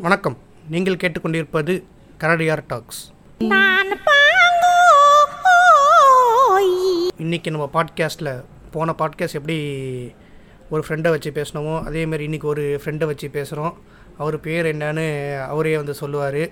[0.00, 0.38] வணக்கம்.
[0.68, 1.82] நீங்கள் கேட்டுக்கொண்டிருப்பது
[2.18, 3.12] கரடியார் டாக்ஸ்.
[7.18, 9.58] இன்றைக்கி நம்ம பாட்காஸ்ட்டில் போன பாட்காஸ்ட் எப்படி
[10.70, 13.74] ஒரு ஃப்ரெண்டை வச்சு பேசினோமோ அதேமாரி இன்றைக்கி ஒரு ஃப்ரெண்டை வச்சு பேசுகிறோம்
[14.18, 15.06] அவர் பேர் என்னன்னு
[15.42, 16.48] அவரே வந்து சொல்லுவார்.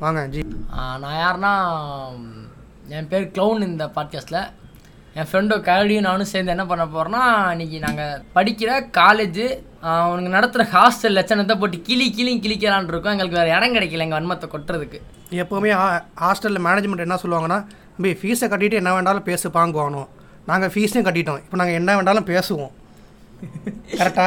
[0.00, 0.44] வாங்க ஜி.
[0.70, 1.52] நான் யாருன்னா
[2.88, 4.52] என் பேர் க்ளவுன் இந்த பாட்காஸ்ட்டில்
[5.18, 7.20] என் ஃப்ரெண்டு கரடியும் நானும் சேர்ந்து என்ன பண்ண போகிறோன்னா
[7.54, 9.44] இன்னைக்கு நாங்கள் படிக்கிற காலேஜு
[9.90, 13.14] அவனுங்க நடத்துகிற ஹாஸ்டல் லட்சணத்தை போட்டு கிளி கிளி கிளிக்கலான் இருக்கோம்.
[13.14, 14.98] எங்களுக்கு வேறு இடம் கிடைக்கல எங்கள் வன்மத்தை கொட்டுறதுக்கு.
[15.42, 15.70] எப்போவுமே
[16.22, 17.58] ஹாஸ்டலில் மேனேஜ்மெண்ட் என்ன சொல்லுவாங்கன்னா
[17.96, 20.08] தம்பி ஃபீஸை கட்டிட்டு என்ன வேண்டாலும் பேசு பாங்குவானோம்
[20.50, 21.40] நாங்கள் ஃபீஸையும் கட்டிட்டோம்.
[21.44, 22.72] இப்போ நாங்கள் என்ன வேண்டாலும் பேசுவோம்.
[24.00, 24.26] கரெக்டா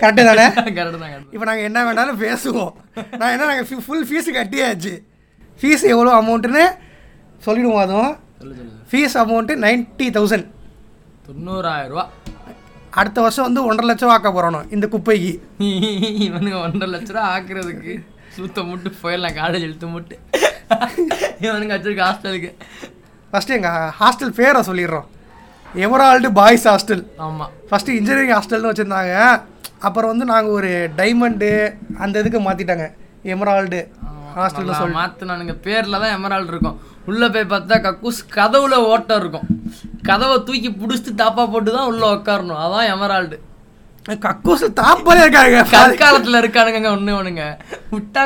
[0.00, 0.46] கரெக்டு தானே?
[0.78, 1.26] கரெக்டு தான்.
[1.34, 2.72] இப்போ நாங்கள் என்ன வேணாலும் பேசுவோம்.
[3.20, 4.94] நான் என்ன நாங்கள் ஃபுல் ஃபீஸு கட்டியாச்சு.
[5.60, 6.66] ஃபீஸ் எவ்வளோ அமௌண்ட்டுன்னு
[7.46, 8.14] சொல்லிடுவோம் அதுவும்.
[8.90, 10.46] ஃபீஸ் அமௌண்ட்டு நைன்ட்டி தௌசண்ட்
[11.26, 12.04] தொண்ணூறாயிரம் ரூபா
[13.00, 15.32] அடுத்த வருஷம் வந்து ஒன்றரை லட்சம் ஆக்க போகிறோம் இந்த குப்பைக்கு.
[16.26, 17.92] இவனுங்க ஒன்றரை லட்ச ரூபா ஆக்குறதுக்கு.
[18.36, 20.16] சூத்த முட்டு போயிடலாம் காலேஜ் இழுத்து முட்டு.
[21.44, 22.50] இவனுங்க வச்சிருக்க ஹாஸ்டலுக்கு
[23.32, 25.06] ஃபஸ்ட்டு எங்கள் ஹாஸ்டல் பேரை சொல்லிடுறோம்.
[25.84, 29.14] எமரால்டு பாய்ஸ் ஹாஸ்டல் ஆமாம் ஃபஸ்ட்டு இன்ஜினியரிங் ஹாஸ்டல்னு வச்சுருந்தாங்க.
[29.88, 31.50] அப்புறம் வந்து நாங்கள் ஒரு டைமண்டு
[32.04, 32.86] அந்த இதுக்கு மாற்றிட்டாங்க
[33.34, 33.80] எமரால்டு
[34.36, 34.96] ஹாஸ்டல்னு நல்லா சொல்லி.
[35.00, 35.54] மாத்துனானுங்க.
[35.66, 36.78] பேர்ல தான் எமரால்டு இருக்கும்.
[37.10, 39.46] உள்ள போய் பார்த்தா கக்கூஸ் கதவுல ஓட்டம் இருக்கும்.
[40.08, 43.38] கதவை தூக்கி புடிச்சிட்டு தாப்பா போட்டு தான் உள்ள உட்காரணும் அதான் எமரால்டு.
[44.26, 45.58] கக்கூசில் தாப்பாலே இருக்காங்க.
[45.72, 47.44] கற்காலத்துல இருக்கானுங்க ஒண்ணு ஒண்ணுங்க.
[47.94, 48.22] விட்டா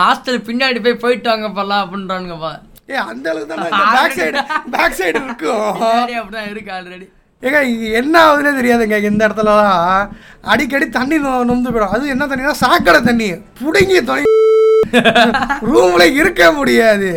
[0.00, 2.52] ஹாஸ்டல் பின்னாடி போய் போயிட்டு வாங்க பல்லாம் அப்படின்றானுங்கப்பா.
[2.92, 4.40] ஏ அந்த அளவுக்கு தான் பேக் சைடு
[4.74, 5.64] பேக் சைடு இருக்கும்
[6.18, 7.06] அப்படிதான் இருக்கு ஆல்ரெடி
[7.42, 7.58] ஏங்க
[8.00, 10.08] என்ன ஆகுதுன்னே தெரியாதுங்க இந்த இடத்துலலாம்.
[10.52, 11.16] அடிக்கடி தண்ணி
[11.50, 11.94] நொந்து போயிடும்.
[11.96, 13.28] அது என்ன தண்ணினா சாக்கடை தண்ணி.
[13.60, 14.24] புடுங்கி தொலை
[15.70, 17.10] ரூம்ல இருக்க முடியாது.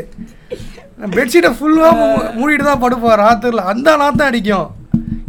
[1.16, 2.06] பெட்ஷீட்டை ஃபுல்லாக
[2.40, 3.18] மூடிட்டு தான் படுப்போம்.
[3.26, 4.68] ராத்திரில அந்த நாத்தம் அடிக்கும்.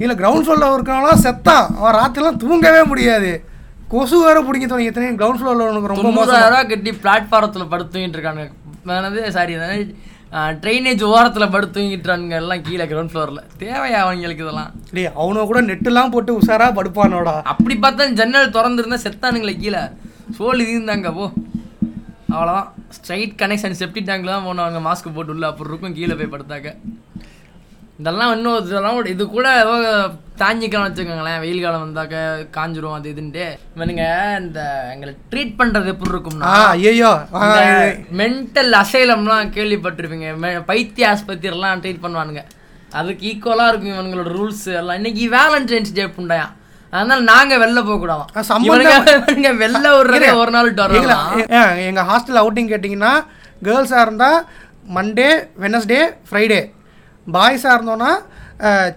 [0.02, 3.30] இல்லை கிரவுண்ட் ஃப்ளோரில் இருக்கவங்களாம் செத்தான் அவன் ராத்திரிலாம் தூங்கவே முடியாது.
[3.92, 9.30] கொசு வேற பிடிங்கி தொலை எத்தனை கிரவுண்ட் ஃப்ளோரில் உனக்கு ரொம்ப மோசம் கட்டி பிளாட்ஃபாரத்தில் படுத்து தூங்கிட்டு இருக்கானுங்க.
[9.36, 9.54] சாரி
[10.62, 14.70] ட்ரைனேஜ் ஓரத்தில் படுத்து தூங்கிட்டுறானுங்க எல்லாம் கீழே கிரவுண்ட் ஃப்ளோரில் தேவையா அவங்களுக்கு இதெல்லாம்?
[14.96, 17.34] டேய் அவனும் கூட நெட்டுலாம் போட்டு உஷாரா படுப்பானோடா.
[17.52, 19.82] அப்படி பார்த்தா ஜன்னல் திறந்துருந்தா செத்தானுங்களே கீழே.
[20.38, 21.26] சோல் இருந்தாங்க போ.
[22.34, 26.70] அவ்வளோதான் ஸ்ட்ரைட் கனெக்ஷன் செப்டி டேங்கில் தான் போனவங்க மாஸ்க் போட்டு உள்ள அப்படி இருக்கும் கீழே போய் படுத்தாக்க.
[28.00, 29.74] இதெல்லாம் இன்னும் இதெல்லாம் இது கூட ஏதோ
[30.42, 31.40] தாங்கிக்கலாம் வச்சுக்கோங்களேன்.
[31.42, 32.16] வெயில் காலம் வந்தாக்க
[32.56, 33.44] காஞ்சிரும் அது இதுன்ட்டு.
[33.76, 34.04] இவனுங்க
[34.44, 34.60] இந்த
[34.92, 37.12] எங்களை ட்ரீட் பண்ணுறது எப்படி இருக்கும்னா ஐயோ
[38.22, 40.30] மென்டல் அசைலம்லாம் கேள்விப்பட்டிருப்பீங்க.
[40.70, 42.42] பைத்திய ஆஸ்பத்திரிலாம் ட்ரீட் பண்ணுவானுங்க.
[43.00, 44.98] அதுக்கு ஈக்குவலாக இருக்கும் இவங்களோட ரூல்ஸ் எல்லாம்.
[45.00, 46.48] இன்னைக்கு வேலண்டைன்ஸ் டே புண்டாயா?
[46.92, 50.74] அதனால நாங்க வெளில போக கூடாது வெளில விடுறதே ஒரு நாள்
[51.88, 53.14] எங்கள் ஹாஸ்டல் அவுட்டிங் கேட்டிங்கன்னா
[53.62, 54.38] கேர்ள்ஸாக இருந்தால்
[54.96, 55.30] மண்டே
[55.64, 56.60] வெனஸ்டே ஃப்ரைடே
[57.26, 58.10] பாய்ஸாக இருந்தோன்னா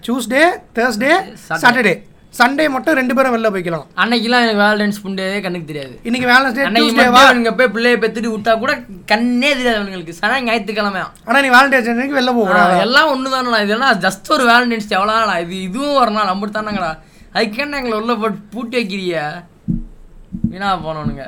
[0.04, 0.44] டியூஸ்டே
[0.76, 1.14] தேர்ஸ்டே
[1.62, 1.94] சாட்டர்டே
[2.34, 3.84] சண்டே மட்டும் ரெண்டு பேரும் வெளில போய்க்கலாம்.
[4.02, 5.94] அன்னைக்கெல்லாம் எனக்கு வேலண்டைன்ஸ் புண்டே கண்ணுக்கு தெரியாது.
[6.08, 8.72] இன்னைக்கு வேலன்ஸ் டே டியூஸ்டேவா மட்டும் இவனுங்க போய் பிள்ளைய பெத்துட்டு விட்டா கூட
[9.12, 13.74] கண்ணே தெரியாது அவங்களுக்கு சனா ஞாயிற்றுக்கிழமை ஆனால் நீ வேலண்டைன்ஸ் அன்னைக்கு வெளில போக எல்லாம் ஒன்று தானடா இது
[13.76, 16.32] என்ன ஜஸ்ட் ஒரு வேலண்டைன்ஸ் எவ்வளோ இது இதுவும் ஒரு நாள்.
[16.58, 16.92] தானங்கடா.
[17.36, 19.14] அதுக்கேன்னு எங்களை உள்ள போட்டு பூட்டி வைக்கிறிய?
[20.50, 21.24] வீணா போனவனுங்க.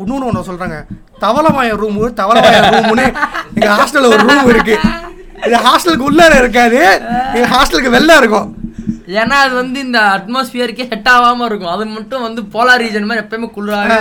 [0.00, 0.78] இன்னொன்று ஒன்று சொல்கிறாங்க
[1.22, 3.06] தவளமாய ரூமு தவளமாய ரூமுன்னு
[3.56, 4.76] எங்கள் ஹாஸ்டலில் ஒரு ரூம் இருக்கு.
[5.46, 6.80] இது ஹாஸ்டலுக்கு உள்ளார இருக்காது.
[7.36, 8.48] எங்கள் ஹாஸ்டலுக்கு வெளில இருக்கும்.
[9.20, 11.72] ஏன்னா அது வந்து இந்த அட்மாஸ்பியருக்கே செட் ஆகாம இருக்கும்.
[11.76, 13.96] அது மட்டும் வந்து போலார் ரீஜன் மாதிரி எப்பயுமே குளிராக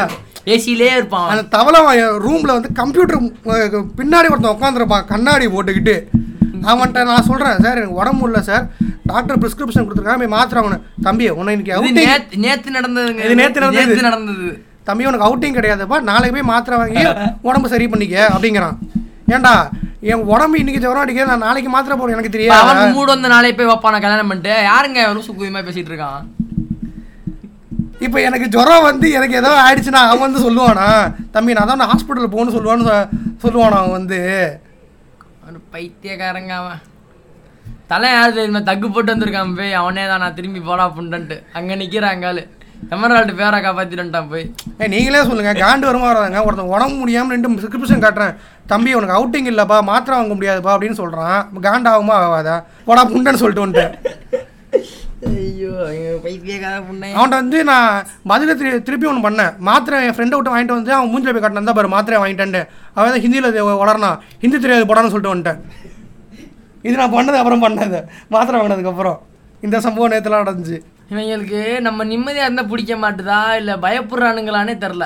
[0.53, 1.29] ஏசிலே இருப்பான்.
[1.31, 3.19] அந்த தவளமாய ரூமில் வந்து கம்ப்யூட்டர்
[4.00, 5.96] பின்னாடி ஒருத்தன் உட்காந்துருப்பான் கண்ணாடி போட்டுக்கிட்டு.
[6.70, 8.66] அவன்கிட்ட நான் சொல்கிறேன் சார் எனக்கு உடம்பு இல்லை சார்.
[9.12, 10.84] டாக்டர் ப்ரிஸ்கிரிப்ஷன் கொடுத்துருக்காங்க போய் மாத்திரை வாங்கணும்.
[11.08, 13.24] தம்பி உன்னை இன்னைக்கு நேத்து நடந்ததுங்க.
[13.28, 13.88] இது நேத்து நடந்தது.
[13.92, 14.50] நேத்து நடந்தது.
[14.90, 16.00] தம்பி உனக்கு அவுட்டிங் கிடையாதுப்பா.
[16.10, 17.04] நாளைக்கு போய் மாத்திரை வாங்கி
[17.50, 18.78] உடம்பு சரி பண்ணிக்க அப்படிங்கிறான்.
[19.36, 19.56] ஏன்டா
[20.12, 22.62] என் உடம்பு இன்னைக்கு ஜுரம் அடிக்க நான் நாளைக்கு மாத்திரை போடுறேன் எனக்கு தெரியாது.
[22.62, 24.54] அவன் மூடு வந்த நாளே போய் வைப்பான கல்யாணம் பண்ணிட்டு?
[24.70, 26.22] யாருங்க லூசு குதிமா பேசிட்டு இருக்கான்?
[28.06, 30.88] இப்போ எனக்கு ஜுரம் வந்து எனக்கு ஏதோ ஆயிடுச்சுன்னா அவன் வந்து சொல்லுவானா
[31.36, 32.98] தம்பி நான் தான் ஹாஸ்பிட்டல் போகணும்னு சொல்லுவான்னு
[33.44, 34.20] சொல்லுவானா அவன் வந்து?
[35.52, 36.82] ஒரு பைத்தியக்காரங்க அவன்
[37.92, 38.60] தலை யார் தெரியுமா?
[38.68, 39.72] தக்கு போட்டு வந்திருக்கான் போய்.
[39.80, 41.38] அவனே தான் நான் திரும்பி போடா புண்டன்ட்டு.
[41.58, 42.44] அங்கே நிக்கிறான் அங்காலு
[42.96, 44.46] எமரால்டு பேரை காப்பாற்றிட்டான் போய்.
[44.82, 45.52] ஏ நீங்களே சொல்லுங்க.
[45.64, 46.40] காண்டு வருமா வராதாங்க.
[46.46, 48.34] ஒருத்தன் உடம்பு முடியாமல் ரெண்டு சிக்ரிப்ஷன் காட்டுறேன்.
[48.72, 49.80] தம்பி உனக்கு அவுட்டிங் இல்லைப்பா.
[49.92, 52.56] மாத்திரை வாங்க முடியாதுப்பா அப்படின்னு சொல்கிறான் காண்டாகுமா ஆகாதா?
[52.88, 53.94] போடா புண்டன்னு சொல்லிட்டு வந்துட்டேன்.
[55.29, 55.72] ஐயோ
[56.23, 57.09] பைத்தியக்கார புண்ணை.
[57.16, 57.90] அவன்கிட்ட வந்து நான்
[58.32, 59.52] பதில திரு திருப்பி ஒன்று பண்ணேன்.
[59.68, 62.56] மாத்திரை என் ஃப்ரெண்டை விட்டு வாங்கிட்டு வந்து அவன் மூஞ்சில் போய் காட்டினா பாரு மாத்திரை வாங்கிட்டேன்
[62.96, 63.50] அவன் தான் ஹிந்தியில்
[63.82, 65.59] உடறான் ஹிந்தி தெரியாது போடான்னு சொல்லிட்டு வந்துட்டேன்.
[66.88, 68.00] இது நான் பண்ணது அப்புறம் பண்ணது.
[68.35, 69.20] மாத்திரை வாங்கினதுக்கப்புறம்
[69.66, 70.79] இந்த சம்பவம் நேற்றுலாம் நடந்துச்சு.
[71.12, 75.06] இவங்களுக்கு நம்ம நிம்மதியா இருந்தா பிடிக்க மாட்டுதா இல்ல பயப்படுறானுங்களானே தெரில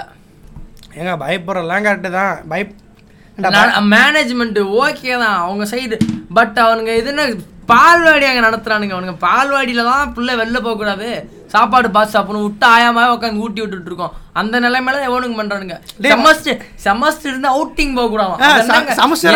[1.00, 2.34] ஏங்க பயப்படுறலாம் கரெக்டு தான்.
[2.52, 2.64] பய
[3.94, 5.96] மேனேஜ்மெண்ட் ஓகே தான் அவங்க சைடு
[6.38, 7.24] பட் அவனுங்க இது என்ன
[7.72, 9.16] பால்வாடி அங்கே நடத்துறானுங்க அவனுங்க.
[9.26, 11.08] பால்வாடியில தான் பிள்ளை வெளில போகக்கூடாது
[11.54, 14.14] சாப்பாடு பார்த்து சாப்பிடணும் விட்டு ஆயாமாவே உட்காந்து ஊட்டி விட்டுட்டு இருக்கோம்.
[14.40, 15.76] அந்த நிலைமையில எவனுக்கு பண்றானுங்க.
[16.12, 18.34] செமஸ்டர் செமஸ்டர் இருந்து அவுட்டிங் போக கூடாது.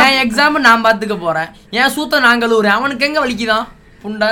[0.05, 1.49] என் எக்ஸாம் நான் பார்த்துக்க போறேன்.
[1.79, 2.77] என் சூத்த கழுவுறேன்.
[2.79, 3.67] அவனுக்கு எங்க வலிக்குதான்
[4.03, 4.31] புண்டை?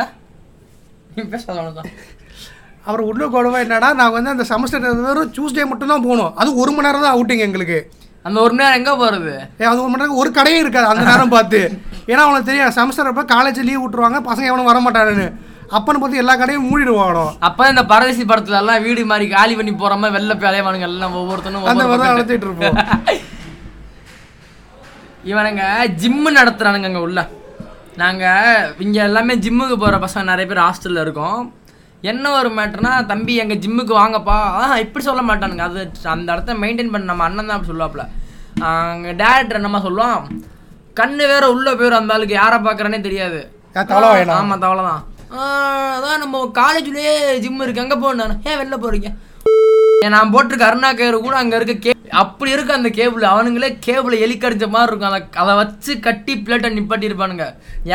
[2.90, 6.34] அவர் உள்ள கொடுவா என்னன்னா நான் வந்து அந்த செமஸ்டர் வெறும் டியூஸ்டே மட்டும் தான் போகணும்.
[6.42, 7.80] அது ஒரு மணி நேரம் தான் அவுட்டிங் எங்களுக்கு.
[8.28, 9.34] அந்த ஒரு மணி நேரம் எங்க போறது?
[9.62, 11.60] ஏ, அது ஒரு மணி நேரம் ஒரு கடையும் இருக்காது அந்த நேரம் பார்த்து.
[12.12, 15.28] ஏன்னா அவனுக்கு தெரியும் செமஸ்டர் அப்போ காலேஜ் லீவ் விட்டுருவாங்க பசங்க எவனும் வர மாட்டானுன்னு.
[15.78, 19.96] அப்பன்னு பார்த்து எல்லா கடையும் மூடிடுவானோ அப்ப இந்த பரதேசி படத்துல எல்லாம் வீடு மாதிரி காலி பண்ணி போற
[20.02, 22.78] மாதிரி வெள்ள பேலையவானுங்க எல்லாம் ஒவ்வொருத்தனும் அந்த மாதிரி நடத்திட்டு இருப்போம்.
[25.32, 25.64] இவனுங்க
[26.02, 27.20] ஜிம்மு நடத்துறானுங்க அங்க உள்ள.
[28.02, 28.26] நாங்க
[28.86, 31.40] இங்க எல்லாமே ஜிம்முக்கு போற பசங்க நிறைய பேர் ஹாஸ்டல்ல இருக்கோம்.
[32.12, 34.38] என்ன ஒரு மேட்டர்னா தம்பி எங்க ஜிம்முக்கு வாங்கப்பா.
[34.84, 35.66] இப்படி சொல்ல மாட்டானுங்க.
[35.70, 35.82] அது
[36.16, 38.06] அந்த இடத்த மெயின்டைன் பண்ண நம்ம அண்ணன் தான் அப்படி சொல்லுவாப்ல
[38.70, 40.22] அங்கே டேரக்டர் என்னமா சொல்லுவான்?
[41.00, 42.36] கண்ணு வேற உள்ள போயிடும் அந்த ஆளுக்கு.
[42.42, 43.40] யாரை பார்க்கறனே தெரியாது.
[43.80, 45.04] ஏன் தவளை தான்.
[45.96, 47.14] அதான் நம்ம காலேஜ்லயே
[47.44, 47.84] ஜிம் இருக்கு.
[47.86, 48.38] அங்க போகணும்?
[48.50, 49.10] ஏன் வெளில போறீங்க?
[49.10, 49.27] ஏன்
[50.06, 51.92] நான் போட்டிருக்க அருணா கயிறு கூட அங்க இருக்க கே
[52.22, 55.10] அப்படி இருக்கு அந்த கேபிள் அவனுங்களே கேபிளை எலிக்கடிச்ச மாதிரி இருக்கும்.
[55.10, 57.46] அதை அதை வச்சு கட்டி பிளேட்டை நிப்பாட்டி இருப்பானுங்க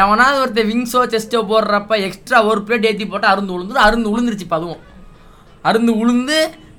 [0.01, 4.83] எவனாவது ஒருத்தர் விங்ஸோ செஸ்டோ போடுறப்ப எக்ஸ்ட்ரா ஒரு பிளேட் ஏற்றி போட்டால் அருந்து உளுந்து அருந்து உளுந்துருச்சு அதுவும்.
[5.65, 6.39] அருந்து உளுந்து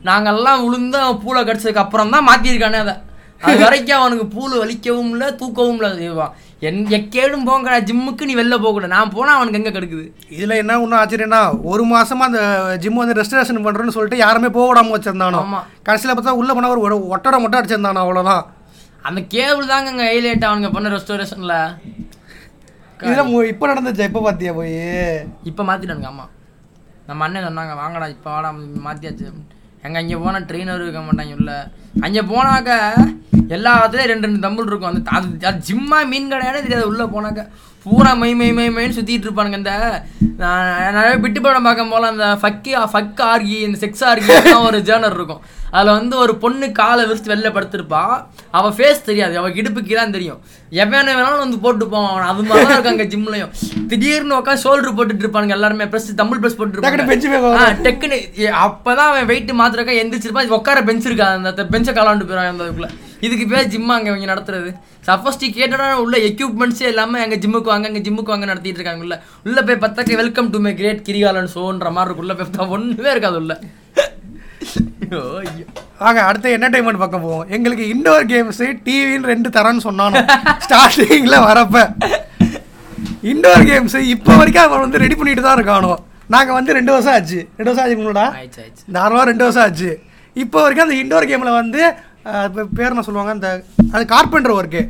[0.09, 2.95] நாங்கெல்லாம் உளுந்து அவன் பூலை கடிச்சதுக்கு அப்புறம் தான் மாற்றிருக்கானே அதை.
[3.41, 6.27] அது வரைக்கும் அவனுக்கு பூல் வலிக்கவும் இல்லை தூக்கவும் இல்லை
[6.67, 8.93] என் எக்கேடும் போங்கடா ஜிம்முக்கு நீ வெளில போகக்கூடாது.
[8.95, 10.03] நான் போனால் அவனுக்கு எங்கே கெடுக்குது?
[10.35, 11.39] இதுல என்ன ஒன்றும் ஆச்சரியம்னா
[11.71, 12.41] ஒரு மாசமா அந்த
[12.83, 15.39] ஜிம் வந்து ரெஸ்டரேஷன் பண்றேன்னு சொல்லிட்டு யாருமே போக விடாம வச்சிருந்தானோ.
[15.45, 15.61] ஆமா.
[15.87, 18.43] கடைசியில பார்த்தா உள்ள போனா ஒரு ஒட்டடை மட்டும் அடிச்சிருந்தானோ அவ்வளவுதான்.
[19.09, 21.57] அந்த கேபிள் தாங்க அங்கே ஹைலைட் அவனுங்க பண்ண ரெஸ்டோரேஷனில்
[22.99, 23.23] இதுல
[23.53, 24.03] இப்ப நடந்துச்சு?
[24.09, 24.77] எப்ப பாத்தியா போய்?
[25.49, 26.31] இப்போ மாற்றிட்டானுங்க ஆமாம்
[27.07, 28.49] நம்ம அண்ணன் சொன்னாங்க வாங்கடா இப்போ வாடா
[28.85, 29.25] மாற்றியாச்சு
[29.85, 31.53] எங்கே அங்கே போனால் ட்ரெயினர் இருக்க மாட்டாங்க உள்ள
[32.05, 32.71] அங்கே போனாக்க
[33.55, 34.91] எல்லா இடத்துலையும் ரெண்டு ரெண்டு தம்பிள் இருக்கும்.
[34.91, 36.89] அந்த அது அது ஜிம்மா மீன் கடையானே தெரியாது.
[36.91, 37.41] உள்ளே போனாக்க
[37.85, 39.73] பூரா மை மை மை மைன்னு சுற்றிட்டு இருப்பானுங்க இந்த
[40.41, 44.35] நான் நிறைய விட்டு படம் பார்க்கும் போல அந்த ஃபக்கி ஃபக் ஆர்கி இந்த செக்ஸ் ஆர்கி
[44.67, 45.41] ஒரு ஜேர்னர் இருக்கும்.
[45.73, 48.01] அதில் வந்து ஒரு பொண்ணு காலை விரிச்சு வெளில படுத்திருப்பா.
[48.57, 49.35] அவள் ஃபேஸ் தெரியாது.
[49.39, 50.39] அவள் இடுப்புக்கு தான் தெரியும்.
[50.81, 52.27] எவன வேணாலும் வந்து போட்டு போவான் அவன்.
[52.31, 53.51] அது மாதிரி தான் இருக்கும் அங்கே ஜிம்லையும்
[53.91, 55.87] திடீர்னு உட்காந்து ஷோல்டர் போட்டுட்டு இருப்பானுங்க எல்லாருமே.
[55.93, 59.95] ப்ரெஸ் தமிழ் ப்ரெஸ் போட்டு டக்குனு bench மேல இருப்பாங்க ஆ, டக்குன்னு ஏ, அப்பதான் அவன் வெயிட் மாத்திரக்கா
[60.01, 60.47] எந்திரிச்சிருப்பான்.
[60.47, 61.27] இது உட்கார பெஞ்ச் இருக்கா?
[61.41, 62.89] அந்த பெஞ்சை காலாண்டு போயிடும் அந்த இதுக்குள்ள.
[63.27, 64.69] இதுக்கு பேர் ஜிம் அங்க இவங்க நடத்துறது.
[65.07, 69.03] சஃபஸ்டிகேட்டடான உள்ள எக்யூப்மெண்ட்ஸே இல்லாம எங்க ஜிம்முக்கு வாங்க எங்க ஜிம்முக்கு வாங்க நடத்திட்டு இருக்காங்க.
[69.05, 69.15] உள்ள
[69.47, 72.25] உள்ள போய் பார்த்தாக்க welcome to my great Kirikalan ஷோன்ற மாதிரி இருக்கும்.
[72.25, 73.55] உள்ள போய் பார்த்தா ஒண்ணுமே இருக்காது உள்ள.
[76.03, 77.45] வாங்க அடுத்த என்டர்டைன்மெண்ட் பக்கம் போவோம்.
[77.55, 80.21] எங்களுக்கு இண்டோர் கேம்ஸ் டிவின்னு ரெண்டு தரேன்னு சொன்னானோ?
[80.65, 81.77] ஸ்டார்டிங்ல வரப்ப.
[83.31, 85.93] இண்டோர் கேம்ஸ் இப்போ வரைக்கும் அவன் வந்து ரெடி பண்ணிட்டு தான் இருக்கானோ?
[86.33, 87.39] நாங்க வந்து ரெண்டு வருஷம் ஆச்சு.
[87.57, 88.25] ரெண்டு வருஷம் ஆச்சு முன்னாடா?
[88.39, 88.65] ஆயிடுச்சு
[88.95, 89.91] தாராளமாக ரெண்டு வருஷம் ஆச்சு.
[90.35, 91.81] இப்போ வரைக்கும் அந்த இண்டோர் கேமில் வந்து
[92.77, 93.33] பேர் என்ன சொல்லுவாங்க?
[93.37, 93.49] அந்த
[93.93, 94.81] அது கார்பெண்டர் ஒர்க்கு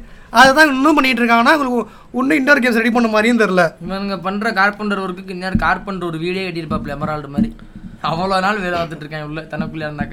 [0.42, 1.92] அதுதான் இன்னும் பண்ணிட்டு இருக்காங்கன்னா உங்களுக்கு
[2.22, 6.44] இன்னும் இண்டோர் கேம்ஸ் ரெடி பண்ண மாதிரியும் தெரில இவனுங்க பண்ற கார்பெண்டர் ஒர்க்குக்கு இன்னொரு கார்பெண்டர் ஒரு வீடே
[6.46, 7.52] கட்டியிருப்பாப்ல எமரால்டு மாதிரி.
[8.04, 10.12] அவ்வளோ நாள் வேலை பார்த்துட்டு இருக்கேன் உள்ள தனக்குள்ளே இருந்தாக்க.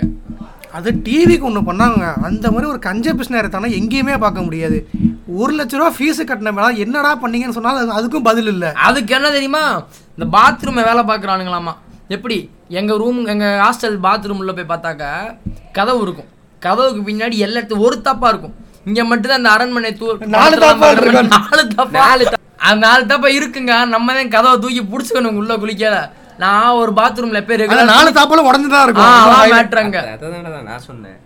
[0.73, 4.89] அது டிவிக்கு ஒன்று பண்ணாங்க அந்த மாதிரி ஒரு கஞ்ச பிஸ்னர் தானே எங்கேயுமே பார்க்க முடியாது.
[5.27, 8.73] ஒரு லட்ச ரூபா ஃபீஸு கட்டின மேலே என்னடா பண்ணீங்கன்னு சொன்னால் அது- அதுக்கும் பதில் இல்லை.
[8.73, 9.85] அதுக்கு என்ன தெரியுமா?
[10.19, 11.75] இந்த பாத்ரூமை வேலை பார்க்குறானுங்களாமா.
[12.09, 12.51] எப்படி?
[12.69, 15.37] எங்கள் ரூம் எங்கள் ஹாஸ்டல் பாத்ரூம் உள்ள போய் பார்த்தாக்க
[15.73, 16.29] கதவு இருக்கும்.
[16.59, 18.55] கதவுக்கு பின்னாடி எல்லா இடத்து ஒரு தப்பா இருக்கும்.
[18.85, 21.29] இங்க மட்டும் தான் அந்த அரண்மனை தூ நாலு தாப்பா.
[21.29, 21.99] நாலு தப்பா.
[21.99, 23.87] நாலு அந்த நாலு தப்பா இருக்குங்க.
[23.87, 26.11] நம்ம தான் கதவை தூக்கி பிடிச்சிக்கணும் உள்ள குளிக்காத
[26.43, 30.85] நான் ஒரு பாத்ரூம்ல போய் ரெகுலர் நாலு தாப்பாலும் உடஞ்சு தான் ஆ இருக்கும் மேட்ருங்க அதான் தான் நான்
[30.89, 31.19] சொன்னேன்.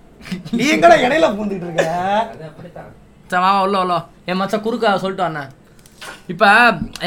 [0.58, 1.84] நீ எங்கடா இடையில பூந்துட்டு இருக்க?
[3.32, 3.94] சரி வா உள்ள உள்ள.
[4.31, 5.44] என் மச்சான் குறுக்கா சொல்லிட்டு அண்ணா
[6.32, 6.48] இப்போ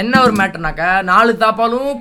[0.01, 1.91] என்ன ஒரு மேட்டர்னாக்க நாலு தாப்பாலும்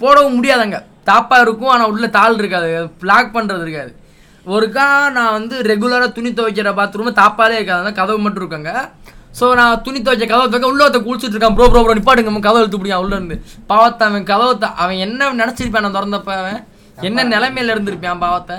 [0.00, 0.78] போடவும் முடியாதுங்க.
[1.10, 2.70] தாப்பா இருக்கும் ஆனால் உள்ள தாள் இருக்காது.
[3.02, 3.92] பிளாக் பண்ணுறது இருக்காது.
[4.54, 8.72] ஒருக்கா நான் வந்து ரெகுலராக துணி துவைக்கிற பாத்ரூம் தாப்பாலே இருக்காது அதான் கதவு மட்டும் இருக்காங்க.
[9.38, 11.56] ஸோ நான் துணி துவைச்ச கதவை துவைக்க உள்ள குளிச்சுட்டு இருக்கான்.
[11.56, 13.36] ப்ரோ ப்ரோ ப்ரோ நிப்பாடுங்க கதவை இழுத்து பிடிக்கும் உள்ள இருந்து
[13.72, 16.60] பாவத்தை அவன் கதவை அவன் என்ன நினச்சிருப்பான் நான் திறந்தப்ப அவன்?
[17.08, 18.56] என்ன நிலைமையில இருந்திருப்பான் பாவத்தை?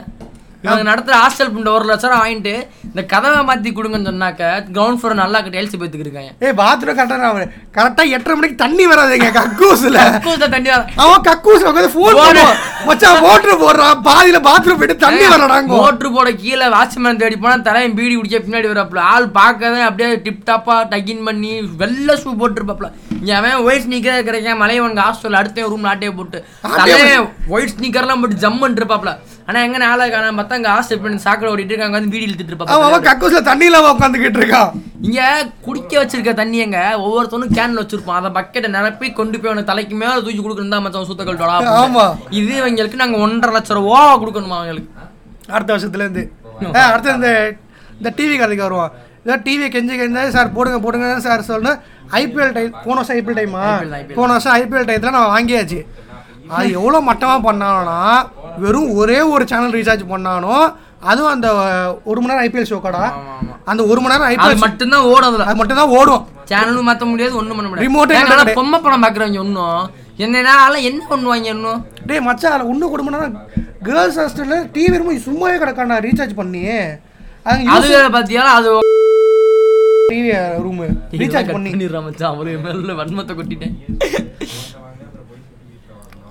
[0.67, 2.53] இவங்க நடத்துற ஹாஸ்டல் புண்ட ஒரு லட்சம் வாங்கிட்டு
[2.89, 4.43] இந்த கதவை மாத்தி கொடுங்கன்னு சொன்னாக்க
[4.75, 6.31] கிரவுண்ட் ஃப்ளோர் நல்லா கட்டி எல்சி இருக்காங்க.
[6.45, 7.45] ஏய் பாத்ரூம் கரெக்டாக
[7.77, 12.57] கரெக்டாக எட்டரை மணிக்கு தண்ணி வராதுங்க கக்கூஸில் கக்கூஸ்ல தண்ணி வர அவன் கக்கூஸ் உட்காந்து ஃபோன் பண்ணுவான்
[12.87, 13.95] மச்சான் மோட்டர் போடுறான்.
[14.07, 18.69] பாதியில பாத்ரூம் போயிட்டு தண்ணி வரடாங்க மோட்ரு போட கீழே வாட்ச்மேன் தேடி போனா தலையும் பீடி குடிக்க பின்னாடி
[18.73, 19.03] வரப்பல.
[19.13, 22.89] ஆள் பார்க்கவே அப்படியே டிப் டாப்பா டக்கின் பண்ணி வெள்ளை ஷூ போட்டுருப்பாப்ல
[23.21, 26.39] இங்க அவன் ஒயிட் ஸ்னீக்கர் கிடைக்காம மலையவனுக்கு ஹாஸ்டல் அடுத்த ரூம் நாட்டையே போட்டு.
[26.81, 29.13] தலைவன் ஒயிட் ஸ்னீக்கர்லாம் போட்டு ஜம்முன்னு இருப்பாப்ல
[29.47, 32.87] ஆனா எங்க நாளா காண பார்த்தா அங்க ஹாஸ்டல் பண்ணி சாக்கடை ஓடிட்டு இருக்காங்க வந்து பீடி இழுத்துட்டு இருப்பாப்ல
[32.87, 34.71] அவன் கக்கூஸ்ல தண்ணியில உட்காந்துக்கிட்டு இருக்கான்
[35.07, 35.21] இங்க
[35.65, 38.19] குடிக்க வச்சிருக்க தண்ணியங்க ஒவ்வொருத்தனும் கேன்ல வச்சிருப்பான்.
[38.21, 42.05] அதை பக்கெட்டை நிரப்பி கொண்டு போய் அவனுக்கு தலைக்கு மேல தூக்கி கொடுக்கணும் மச்சான் சுத்த கழட்டோடா ஆமா.
[42.39, 44.89] இது இவங்களுக்கு நாங்க ஒன்றரை லட்சம் ரூபா கொடுக்கணுமா அவங்களுக்கு?
[45.49, 46.23] அடுத்த வருஷத்துல இருந்து.
[46.87, 47.29] அடுத்து இந்த
[47.99, 48.91] இந்த டிவி கதைக்கு வருவான்.
[49.25, 51.79] இதான் டிவி கெஞ்சி கெஞ்சா சார் போடுங்க போடுங்க சார் சொல்லணும்
[52.19, 53.63] ஐபிஎல் டைம் போன வருஷம் ஐபிஎல் டைமா.
[54.17, 55.79] போன வருஷம் ஐபிஎல் டயத்தில் நான் வாங்கியாச்சு.
[56.49, 57.97] அது எவ்வளோ மட்டமாக பண்ணானா
[58.63, 60.55] வெறும் ஒரே ஒரு சேனல் ரீசார்ஜ் பண்ணானோ
[61.09, 61.47] அதுவும் அந்த
[62.09, 62.69] ஒரு மணி நேரம் ஐபிஎல்
[63.09, 67.05] ஆமா ஆமா அந்த ஒரு மணி நேரம் ஐபிஎல் மட்டும்தான் ஓடும் அது மட்டும் தான் ஓடும் சேனலும் மாத்த
[67.11, 67.85] முடியாது ஒண்ணும் பண்ண முடியாது.
[68.35, 69.81] ஆனா பொம்மை படம் பாக்குறவங்க ஒன்றும்
[70.25, 71.81] என்னன்னா அதெல்லாம் என்ன பண்ணுவாங்க இன்னும்?
[72.07, 73.27] டேய் மச்சான் அதில் ஒன்று குடும்பம்னா
[73.87, 76.61] கேர்ள்ஸ் ஹாஸ்டலில் டிவி ரூம் சும்மாவே கிடக்காண்டா ரீசார்ஜ் பண்ணி
[77.45, 78.43] அது பாத்தியா?
[78.57, 78.69] அது
[80.11, 80.31] டிவி
[80.65, 80.85] ரூமு
[81.21, 81.71] ரீசார்ஜ் பண்ணி.
[82.07, 83.75] மச்சான் அவரு மேல வன்மத்தை கொட்டிட்டேன்.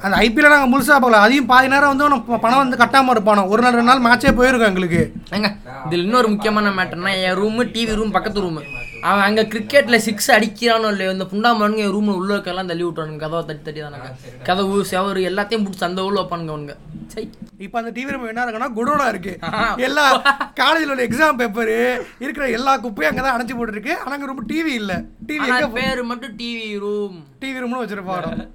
[0.06, 1.20] அந்த ஐபிஎல் நாங்கள் முழுசாக பார்க்கல.
[1.26, 2.06] அதையும் பாதி நேரம் வந்து
[2.44, 3.42] பணம் வந்து கட்டாமல் இருப்பானோ?
[3.52, 5.00] ஒரு நாள் ரெண்டு நாள் மேட்சே போயிருக்கும் எங்களுக்கு.
[5.36, 5.48] ஏங்க
[5.86, 8.62] இதுல இன்னொரு முக்கியமான மேட்டர்னா என் ரூமு டிவி ரூம் பக்கத்து ரூமு
[9.08, 13.42] அவன் அங்க கிரிக்கெட்ல சிக்ஸ் அடிக்கிறானோ இல்லையோ இந்த புண்டாமனுங்க என் ரூம்ல உள்ள இருக்கலாம் தள்ளி விட்டுறானுங்க கதவை
[13.48, 14.08] தட்டி தட்டி தானாங்க
[14.48, 16.74] கதவு செவரு எல்லாத்தையும் பிடிச்சி அந்த உள்ள வைப்பானுங்க அவனுங்க.
[17.12, 17.26] சரி
[17.66, 19.32] இப்போ அந்த டிவி ரூம் என்ன இருக்குன்னா குடோனா இருக்கு.
[19.86, 20.04] எல்லா
[20.60, 21.76] காலேஜில் உள்ள எக்ஸாம் பேப்பரு
[22.24, 23.94] இருக்கிற எல்லா குப்பையும் அங்கே தான் அடைச்சி போட்டுருக்கு.
[24.02, 24.98] ஆனால் அங்கே ரொம்ப டிவி இல்லை.
[25.30, 28.46] டிவி பேரு மட்டும் டிவி ரூம் டிவி ரூம்னு வச்சிருப்பாங்க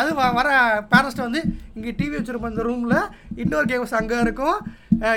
[0.00, 0.48] அது வர
[0.92, 1.40] பேரண்ட்ஸ்ட்டு வந்து
[1.76, 2.96] இங்கே டிவி வச்சிருப்போம் இந்த ரூமில்
[3.42, 4.56] இன்னொரு கேம்ஸ் அங்கே இருக்கும்.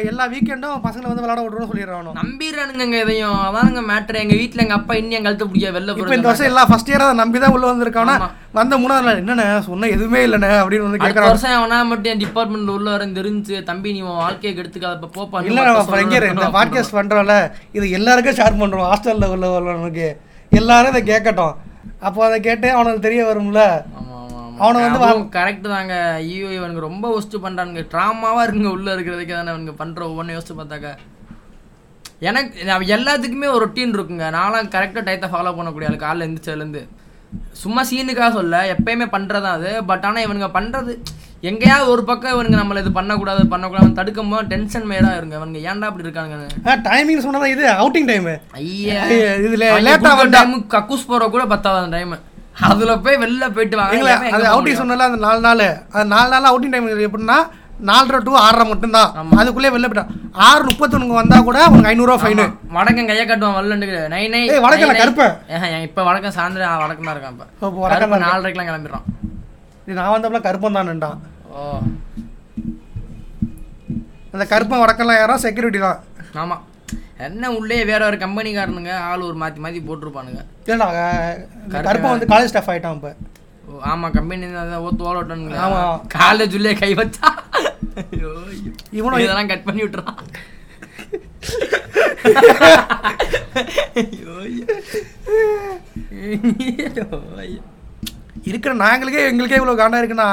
[0.09, 3.35] எல்லா வீக்கெண்டும் பசங்களை வந்து விளாட விட்றோம்னு சொல்லிடுறானோ நம்பிடுறானுங்க இதையும்.
[3.47, 6.63] அதானுங்க மேட்ரு எங்க வீட்ல எங்க அப்பா இன்னும் எங்க அழுத்த பிடிக்க வெளில போறது இந்த வருஷம் எல்லா
[6.69, 8.15] ஃபர்ஸ்ட் இயர் அதை நம்பி தான் உள்ள வந்திருக்கானா.
[8.59, 9.45] வந்த மூணாவது நாள் என்னண்ணே?
[9.67, 13.93] சொன்ன எதுவுமே இல்லைண்ணே அப்படின்னு வந்து கேட்குறான் வருஷம் அவனா மட்டும் என் டிபார்ட்மெண்ட்ல உள்ள வர தெரிஞ்சு தம்பி
[13.97, 17.37] நீ உன் வாழ்க்கையை கெடுத்துக்காத போப்பா இல்லை இங்கே இந்த பாட்காஸ்ட் பண்ணுறோம்ல
[17.79, 20.09] இது எல்லாருக்கும் ஷேர் பண்ணுறோம் ஹாஸ்டலில் உள்ள உள்ளவனுக்கு
[20.51, 21.55] எல்லாரும் இதை கேட்கட்டும்.
[22.07, 23.61] அப்போ அதை கேட்டு அவனுக்கு தெரிய வரும்ல.
[24.57, 26.13] அவனை வந்து கரெக்ட் தாங்க.
[26.13, 27.85] ஐயோ இவனுக்கு ரொம்ப ஒஸ்ட்டு பண்றானுங்க.
[27.91, 30.97] ட்ராமாவா இருக்குங்க உள்ள இருக்கிறதுக்கு தானே அவனுங்க பண்ற ஒவ்வொன்றும் யோசிச்சு பார்த்தாக்க.
[32.19, 34.29] எனக்கு எல்லாத்துக்குமே ஒரு ரொட்டீன் இருக்குங்க.
[34.29, 36.25] நான்லாம் கரெக்டாக டயத்தை ஃபாலோ பண்ணக்கூடிய ஆளு.
[36.25, 36.87] காலைல எழுந்திரிச்சதுலேருந்து
[37.51, 39.83] சும்மா சீனுக்காக சொல்ல எப்பயுமே பண்ணுறதான் அது.
[39.83, 40.97] பட் ஆனால் இவனுங்க பண்ணுறது
[41.41, 43.93] எங்கேயாவது ஒரு பக்கம் இவனுங்க நம்மளை இது பண்ணக்கூடாது பண்ணக்கூடாது.
[43.93, 45.37] தடுக்கும் போது டென்ஷன் மேடாக இருங்க.
[45.37, 47.71] இவனுங்க ஏன்டா அப்படி இருக்கானுங்க டைமிங் சொன்னதான் இது?
[47.71, 49.03] அவுட்டிங் டைமு ஐயா.
[49.03, 54.13] இதுல வந்தா- time கக்கூஸ் போற கூட பத்தாத டைம் அதுல போய் வெளில போயிட்டு வாங்க.
[54.35, 55.63] அது அவுட்டிங் சொன்னல அந்த நாலு நாள்.
[55.93, 57.37] அந்த நாலு நாள் அவுட்டிங் டைம் எப்படின்னா
[57.87, 59.09] நாலரை டு ஆறரை மட்டும்தான்.
[59.39, 60.13] அதுக்குள்ளே வெளில போயிட்டான்
[60.45, 62.45] ஆறு முப்பத்தொன்னுக்கு வந்தா கூட உனக்கு ஐநூறுரூவா ஃபைனு.
[62.77, 64.41] வடக்கன் கையை காட்டுவான் வரலண்டு நை நை.
[64.47, 65.01] ஏய், வடக்கன்ல நை, நை.
[65.01, 65.35] கருப்பன்.
[65.87, 67.91] இப்ப வடக்கன் சாயந்தரம் வடக்கம் தான் இருக்கான் இப்ப.
[67.93, 69.05] கருப்பன் நாலரைக்கெல்லாம் கிளம்பிடுறான்.
[69.99, 71.19] நான் வந்தப்பல கருப்பன் தான் நின்றான்
[71.51, 71.61] ஓ.
[74.33, 75.99] அந்த கருப்பன் வடக்கெல்லாம் யாரோ செக்யூரிட்டி தான்.
[76.41, 76.57] ஆமா.
[77.19, 81.05] என்ன உள்ளே வேற ஒரு கம்பெனிக்காரனுங்க ஆள் ஒரு மாத்தி மாத்தி போட்டிருப்பானுங்க இல்லைடா
[81.61, 83.11] இந்த கருப்பன் வந்து காலேஜ் ஸ்டாஃப் ஆயிட்டான் இப்போ
[83.67, 84.45] ஓ, ஆமா கம்பெனி
[84.81, 85.79] ஓத்து ஓலோட்டனுங்க ஆமா.
[86.15, 87.29] காலேஜ் உள்ளே கை வச்சா.
[88.91, 90.19] இவனும் இதெல்லாம் கட் பண்ணி விட்டுறான்.
[98.47, 100.29] இருக்கிற நாங்களுக்கே எங்களுக்கே இவ்வளோ காண்டா இருக்குன்னா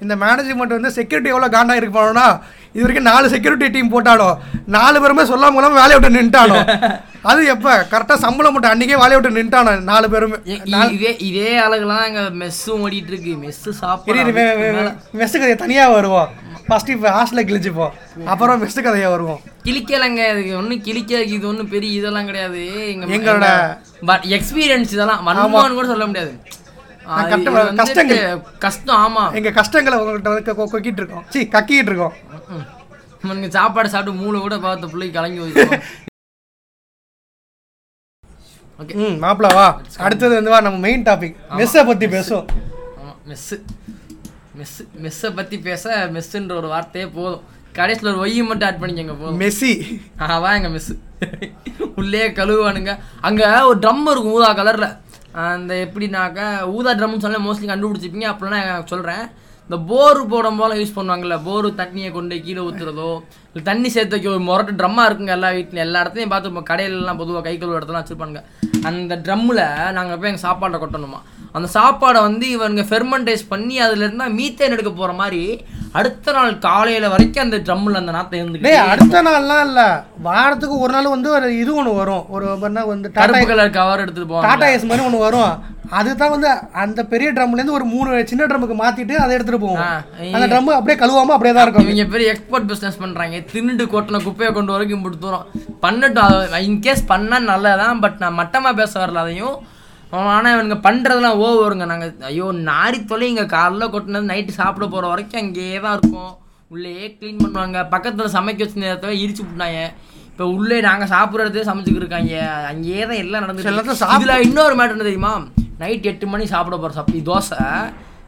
[0.00, 2.40] இந்த மேனேஜ்மெண்ட் வந்து செக்யூரிட்டி எவ்வளோ காண்டா இருப்பானோனா
[2.72, 4.36] இது வரைக்கும் நாலு செக்யூரிட்டி டீம் போட்டானோ
[4.66, 7.86] நாலு பேருமே சொல்லாம கொள்ளாம வேலையை விட்டு நின்ட்டானோ அது எப்போ?
[7.90, 10.36] கரெக்டாக சம்பளம் மட்டும் அன்றைக்கே வேலையை விட்டு நின்ட்டானோ நாலு பேருமே.
[10.64, 13.34] இதே இதே ஆளுகெல்லாம் எங்க மெஸ்ஸும் ஓடிட்டு இருக்கு.
[13.34, 14.24] மெஸ் இரு, சாப்பிடு
[15.14, 16.28] மெஸ்ஸு கதையை தனியாக வருவோம்.
[16.66, 18.24] ஃபர்ஸ்ட் இப்போ ஹாஸ்டலில் கிழிச்சுப்போம்.
[18.24, 19.40] அப்புறம் மெஸ்ஸு கதையாக வருவோம்.
[19.64, 22.88] கிளிக்கலங்க இது ஒன்றும் கிளிக்க இது ஒன்றும் பெரிய இதெல்லாம் கிடையாது.
[22.88, 25.26] எங்க எங்களோட- பட் எக்ஸ்பீரியன்ஸ் இதெல்லாம்.
[25.26, 26.40] வன்மான்னு கூட சொல்ல முடியாது.
[27.16, 28.42] வந்துட்டு கஷ்டங்கள்.
[28.64, 29.22] கஷ்டம் ஆமா.
[29.38, 32.16] எங்கள் கஷ்டங்களை உங்கள்கிட்ட வந்து கொக்கிட்டு இருக்கோம் சி கக்கிட்டு இருக்கோம்.
[33.22, 35.72] இவனுங்க சாப்பாடு சாப்பிட்டு மூளை கூட பார்த்த பிள்ளைக்கு கலங்கி போயிடும்
[38.80, 38.94] ஓகே.
[39.02, 39.66] ம் மாப்பிள வா.
[40.06, 42.46] அடுத்தது வந்து வா நம்ம மெயின் டாபிக் மெஸ்ஸை பற்றி பேசுவோம்.
[42.98, 43.56] ஆமாம் மெஸ்ஸு
[44.58, 47.42] மெஸ்ஸு மெஸ்ஸை பற்றி பேச மெஸ்ஸுன்ற ஒரு வார்த்தையே போதும்.
[47.78, 49.40] கடைசியில் ஒரு ஒய்யை மட்டும் ஆட் பண்ணிக்கங்க போதும்.
[49.42, 49.72] மெஸ்ஸி.
[50.22, 50.94] அதான் எங்கள் மெஸ்ஸு
[52.00, 52.92] உள்ளே கழுவுவானுங்க.
[53.28, 54.94] அங்கே ஒரு ட்ரம் இருக்கும் ஊதா கலரில்
[55.34, 59.24] அந்த எப்படின்னாக்கா ஊதா ட்ரம்னு சொல்ல மோஸ்ட்லி கண்டுபிடிச்சிப்பீங்க அப்படின்னா நான் சொல்கிறேன்
[59.70, 63.10] இந்த போர் போடும் போல யூஸ் பண்ணுவாங்கல்ல போர் தண்ணியை கொண்டு கீழே ஊற்றுறதோ
[63.48, 65.86] இல்லை தண்ணி சேர்த்து வைக்க ஒரு முரட்டு ட்ரம்மாக இருக்குங்க எல்லா வீட்லையும்.
[65.86, 68.40] எல்லா இடத்துலையும் பார்த்துருப்போம் கடையிலலாம் பொதுவாக கை கழுவு இடத்துலாம் வச்சுருப்பாங்க
[68.84, 71.20] அந்த ட்ரம்மில் நாங்கள் போய் எங்கள் சாப்பாடை கொட்டணுமா?
[71.56, 75.42] அந்த சாப்பாடை வந்து இவனுங்க ஃபெர்மெண்டைஸ் பண்ணி அதுல இருந்தா மீத்தேன் எடுக்க போற மாதிரி
[75.98, 79.86] அடுத்த நாள் காலையில வரைக்கும் அந்த ட்ரம்மில் அந்த நாத்தை டேய் இருந்துக்கிட்டு அடுத்த நாள்லாம் இல்லை.
[80.26, 82.24] வாரத்துக்கு ஒரு நாள் வந்து ஒரு இது ஒன்று வரும்.
[82.34, 84.48] ஒரு என்ன வந்து டாடா கலர் கவர் எடுத்துட்டு போவாங்க.
[84.48, 85.54] டாடா ஏஸ் மாதிரி ஒன்று வரும்.
[85.98, 86.48] அதுதான் வந்து
[86.82, 89.86] அந்த பெரிய ட்ரம்லேருந்து ஒரு மூணு சின்ன ட்ரம்முக்கு மாற்றிட்டு அதை எடுத்துகிட்டு போவோம்.
[90.36, 91.88] அந்த ட்ரம் அப்படியே கழுவாம அப்படியே தான் இருக்கும்.
[91.88, 93.40] இவங்க பெரிய எக்ஸ்போர்ட் பிசினஸ் பண்றாங்க.
[93.54, 95.48] தின்னுட்டு கொட்டின குப்பையை கொண்டு வரைக்கும் இப்படி தூரம்.
[95.86, 99.56] பண்ணட்டும் இன்கேஸ் பண்ணா நல்லதான் பட் நான் மட்டமா பேச வரல அதையும்
[100.12, 101.84] ஆனால் இவனுங்க பண்ணுறதுலாம் ஓவருங்க.
[101.86, 106.36] நாங்கள் ஐயோ நாரி தொலை இங்கே காலைல கொட்டினது நைட்டு சாப்பிட போகிற வரைக்கும் அங்கேயே தான் இருக்கும்.
[106.68, 107.88] உள்ளேயே க்ளீன் பண்ணுவாங்க.
[107.88, 109.92] பக்கத்தில் சமைக்க வச்ச நேரத்தில் இடிச்சு விட்டாங்க
[110.30, 112.34] இப்போ உள்ளே நாங்கள் சாப்பிட்றதே சமைச்சுக்கிட்டு இருக்காங்க.
[112.66, 115.46] அங்கேயே தான் எல்லாம் நடந்துச்சு சாப்பிட- இதில் இன்னொரு மேட்டர் என்ன தெரியுமா?
[115.78, 117.58] நைட் எட்டு மணி சாப்பிட போகிற சாப்பிட்டு தோசை.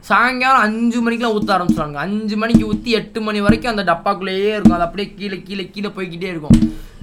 [0.09, 4.77] சாயங்காலம் அஞ்சு மணிக்கெலாம் ஊற்ற ஆரம்பிச்சிடுவாங்க அஞ்சு மணிக்கு ஊற்றி எட்டு மணி வரைக்கும் அந்த டப்பாக்குள்ளேயே இருக்கும்.
[4.77, 6.59] அது அப்படியே கீழே கீழே கீழே போய்க்கிட்டே இருக்கும்.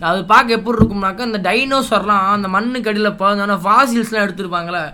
[0.09, 4.85] அது பார்க்க எப்படி இருக்கும்னாக்கா அந்த டைனோசர்லாம் அந்த மண்ணுக்கு அடியில் போனோன்னா ஃபாசில்ஸ்லாம் எடுத்துருப்பாங்களே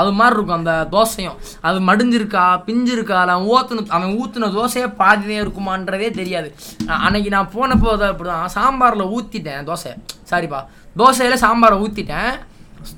[0.00, 1.38] அது மாதிரி இருக்கும் அந்த தோசையும்.
[1.68, 6.48] அது மடிஞ்சிருக்கா பிஞ்சிருக்கா அவன் ஊற்றுன அவன் ஊற்றுன தோசையே பாதினே இருக்குமான்றதே தெரியாது.
[7.06, 8.46] அன்னைக்கு நான் போனப்போ தான் அப்படிதான்.
[8.56, 9.92] சாம்பாரில் ஊற்றிட்டேன் தோசை.
[10.30, 10.60] சாரிப்பா.
[11.00, 12.32] தோசையில் சாம்பாரை ஊற்றிட்டேன்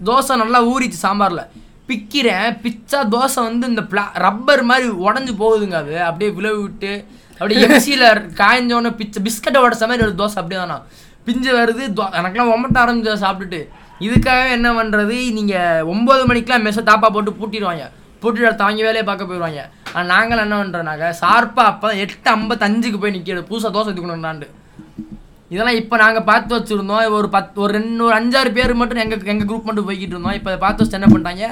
[0.09, 1.44] தோசை நல்லா ஊறிச்சு சாம்பாரில்.
[1.88, 5.94] பிக்கிறேன் பிச்சா தோசை வந்து இந்த பிளா ரப்பர் மாதிரி உடஞ்சி போகுதுங்க அது.
[6.08, 6.92] அப்படியே விளவு விட்டு
[7.38, 8.06] அப்படியே எம்சியில்
[8.40, 10.78] காய்ஞ்சோன்னு பிச்சை பிஸ்கட்டை உடச்ச மாதிரி ஒரு தோசை அப்படியே தானா.
[11.26, 13.60] பிஞ்சு வருது தோ எனக்கெல்லாம் ஒம்பட்ட ஆரம்பிச்ச சாப்பிட்டுட்டு.
[14.06, 17.84] இதுக்காகவே என்ன பண்ணுறது நீங்கள் ஒம்பது மணிக்கெலாம் மெஸ்ஸை தாப்பா போட்டு பூட்டிடுவாங்க.
[18.22, 19.62] பூட்டிட்டு தாங்க வேலையை பார்க்க போயிடுவாங்க.
[19.94, 24.46] ஆனால் நாங்கள் என்ன பண்ணுறோனாக்க ஷார்ப்பாக அப்போ எட்டு ஐம்பத்தஞ்சுக்கு போய் நிற்கிறது புதுசாக தோசை எடுத்துக்கணும்னாண்டு
[25.54, 27.11] இதெல்லாம் இப்போ நாங்கள் பார்த்து வச்சுருந்தோம்.
[27.11, 30.32] ஒரு பத்து ஒரு ரெண்டு ஒரு அஞ்சாறு பேர் மட்டும் எங்கள் எங்கள் குரூப் மட்டும் போய்கிட்டு இருந்தோம்.
[30.32, 31.44] இப்போ பார்த்து வச்சு என்ன பண்ணிட்டாங்க?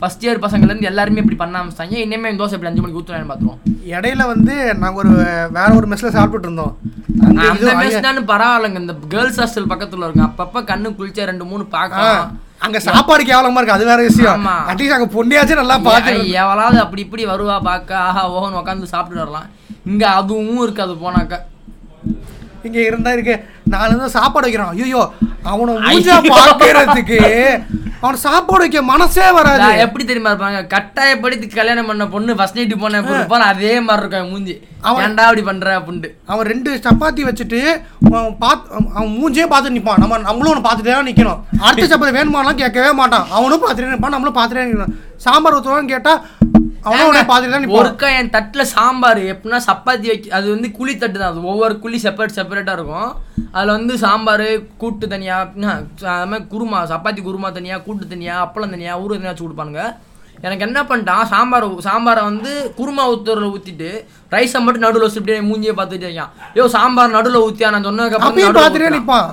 [0.00, 1.92] ஃபஸ்ட் இயர் பசங்கள்லேருந்து எல்லாருமே இப்படி பண்ண ஆரம்பிச்சிட்டாங்க.
[1.92, 5.10] இனிமேல் தோசை இப்படி அஞ்சு மணிக்கு ஊற்றுவேன் பார்த்துருவோம் இடையில வந்து நாங்க ஒரு
[5.52, 6.78] வேற ஒரு மெஸ்ல சாப்பிட்டுட்டு இருந்தோம்.
[7.24, 8.80] அந்த இது- மெஸ்னாலும் பரவாயில்லைங்க.
[8.80, 12.40] இந்த கேர்ள்ஸ் ஹாஸ்டல் பக்கத்துல இருக்கு அப்பப்ப கண்ணு குளிச்சா ரெண்டு மூணு பார்க்கலாம்.
[12.58, 13.72] அங்க சாப்பாடு கேவலமா இருக்கு.
[13.72, 14.46] அது வேற விஷயம்.
[14.46, 19.48] அட்லீஸ்ட் அங்க பொண்ணியாச்சும் நல்லா பார்த்து எவளாவது அப்படி இப்படி வருவா பார்க்க ஆஹா ஓஹன் உட்காந்து சாப்பிட்டு வரலாம்.
[19.86, 21.38] இங்க அதுவும் இருக்காது போனாக்க.
[22.62, 23.34] இங்க இருந்தா இருக்கு.
[23.66, 24.72] நாலு வந்து சாப்பாடு வைக்கிறான்.
[24.78, 25.02] ஐயோ
[25.44, 27.18] அவனை மூஞ்சா பாக்குறதுக்கு
[28.00, 29.62] அவன் சாப்பாடு வைக்க மனசே வராது.
[29.78, 30.60] எப்படி தெரியுமா இருப்பாங்க?
[30.66, 34.54] கட்டாயப்படுத்தி கல்யாணம் பண்ண பொண்ணு ஃபர்ஸ்ட் நைட்டு போன பொண்ணு அதே மாதிரி இருக்கும் மூஞ்சி.
[34.84, 37.60] அவன்- ஏன்டா அப்படி பண்ற அப்படின்ட்டு அவன் ரெண்டு சப்பாத்தி வச்சுட்டு
[38.10, 42.58] அவன் பார்த்து அவன் மூஞ்சே பார்த்து நிற்பான் நம்ம நம்மளும் அவனை பார்த்துட்டே தான் நிற்கணும் அடுத்த சப்பாத்தி வேணுமாலாம்
[42.58, 43.26] கேட்கவே மாட்டான்.
[43.32, 46.14] அவனும் பார்த்துட்டே நிற்பான் நம்மளும் பார்த்துட்டே நிற்கணும் சாம்பார் ஊற்றுவான்னு கேட்டா
[47.78, 49.18] ஒருக்கா என் தட்டுல சாம்பார்.
[49.32, 51.32] எப்படின்னா சப்பாத்தி வைக்க அது வந்து குழி தட்டு தான்.
[51.32, 53.10] அது ஒவ்வொரு குழி செப்பரேட் செப்பரேட்டா இருக்கும்.
[53.54, 54.44] அதுல வந்து சாம்பார்
[54.82, 55.72] கூட்டு தனியா என்ன,
[56.14, 59.82] அது மாதிரி குருமா சப்பாத்தி குருமா தனியா கூட்டு தனியா அப்பளம் தனியா ஊறு தனியா வச்சு கொடுப்பானுங்க.
[60.46, 63.90] எனக்கு என்ன பண்ணிட்டான் சாம்பார் சாம்பாரை வந்து குருமா ஊத்துறதுல ஊத்திட்டு
[64.34, 66.32] ரைஸை மட்டும் நடுவில் வச்சு இப்படியே மூஞ்சியே பார்த்துட்டு இருக்கான்.
[66.54, 67.72] ஐயோ சாம்பார் நடுவில் ஊத்தியா?
[67.74, 69.28] நான் சொன்னதுக்கு அப்பயும் அப்புறம் பார்த்துட்டே நிற்பான்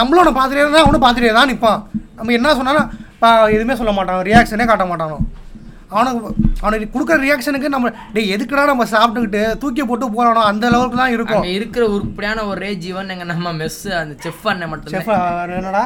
[0.00, 1.80] நம்மளும் அவனை பார்த்துட்டே தான் அவனும் பார்த்துட்டே தான் நிற்பான்
[2.18, 2.90] நம்ம என்ன சொன்னாலும்
[3.54, 4.22] எதுவுமே சொல்ல மாட்டான்.
[4.28, 5.18] ரியாக்ஷனே காட்ட மாட்டானோ.
[5.94, 6.30] அவனுக்கு
[6.62, 11.46] அவனுக்கு கொடுக்குற ரியாக்ஷனுக்கு நம்ம டேய் எதுக்குடா நம்ம சாப்பிட்டுக்கிட்டு தூக்கி போட்டு போறானோ அந்த லெவலுக்கு தான் இருக்கும்
[11.54, 15.12] இருக்கிற உருப்படியான ஒரே ஜீவன் எங்க நம்ம மெஸ் அந்த செஃப் அண்ணன் மட்டும் செஃப்
[15.58, 15.84] என்னடா?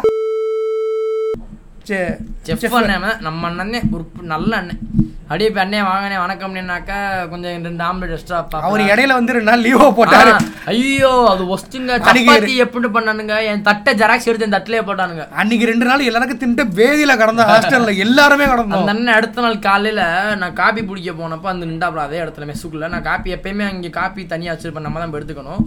[1.88, 4.80] செஃப் அண்ணன் நம்ம அண்ணனே ஒரு நல்ல அண்ணன்
[5.28, 6.98] அப்படியே இப்போ அண்ணே வாங்கினே வணக்கம் அண்ணனாக்கா
[7.30, 10.30] கொஞ்சம் ரெண்டு ஆம்லெட் எக்ஸ்ட்ரா அவர் இடையில வந்து ரெண்டு நாள் லீவா போட்டாரு.
[10.72, 13.34] ஐயோ அது ஒஸ்ட்டுங்க சப்பாத்தி எப்படி பண்ணானுங்க.
[13.48, 15.24] என் தட்டை ஜெராக்ஸ் எடுத்து என் தட்டிலே போட்டானுங்க.
[15.40, 20.06] அன்னைக்கு ரெண்டு நாள் எல்லாருக்கும் தின்ட்டு வேதியில கடந்த ஹாஸ்டல்ல எல்லாருமே அந்த கடந்தோம் அண்ணன் அடுத்த நாள் காலையில
[20.42, 24.54] நான் காப்பி பிடிக்க போனப்போ அந்த நின்றாப்புல அதே இடத்துல மெஸ்ஸுக்குள்ள நான் காப்பி எப்பயுமே அங்கே காப்பி தனியாக
[24.56, 24.88] வச்சிருப்பேன்.
[24.88, 25.62] நம்ம தான் எடுத்துக்கணும்.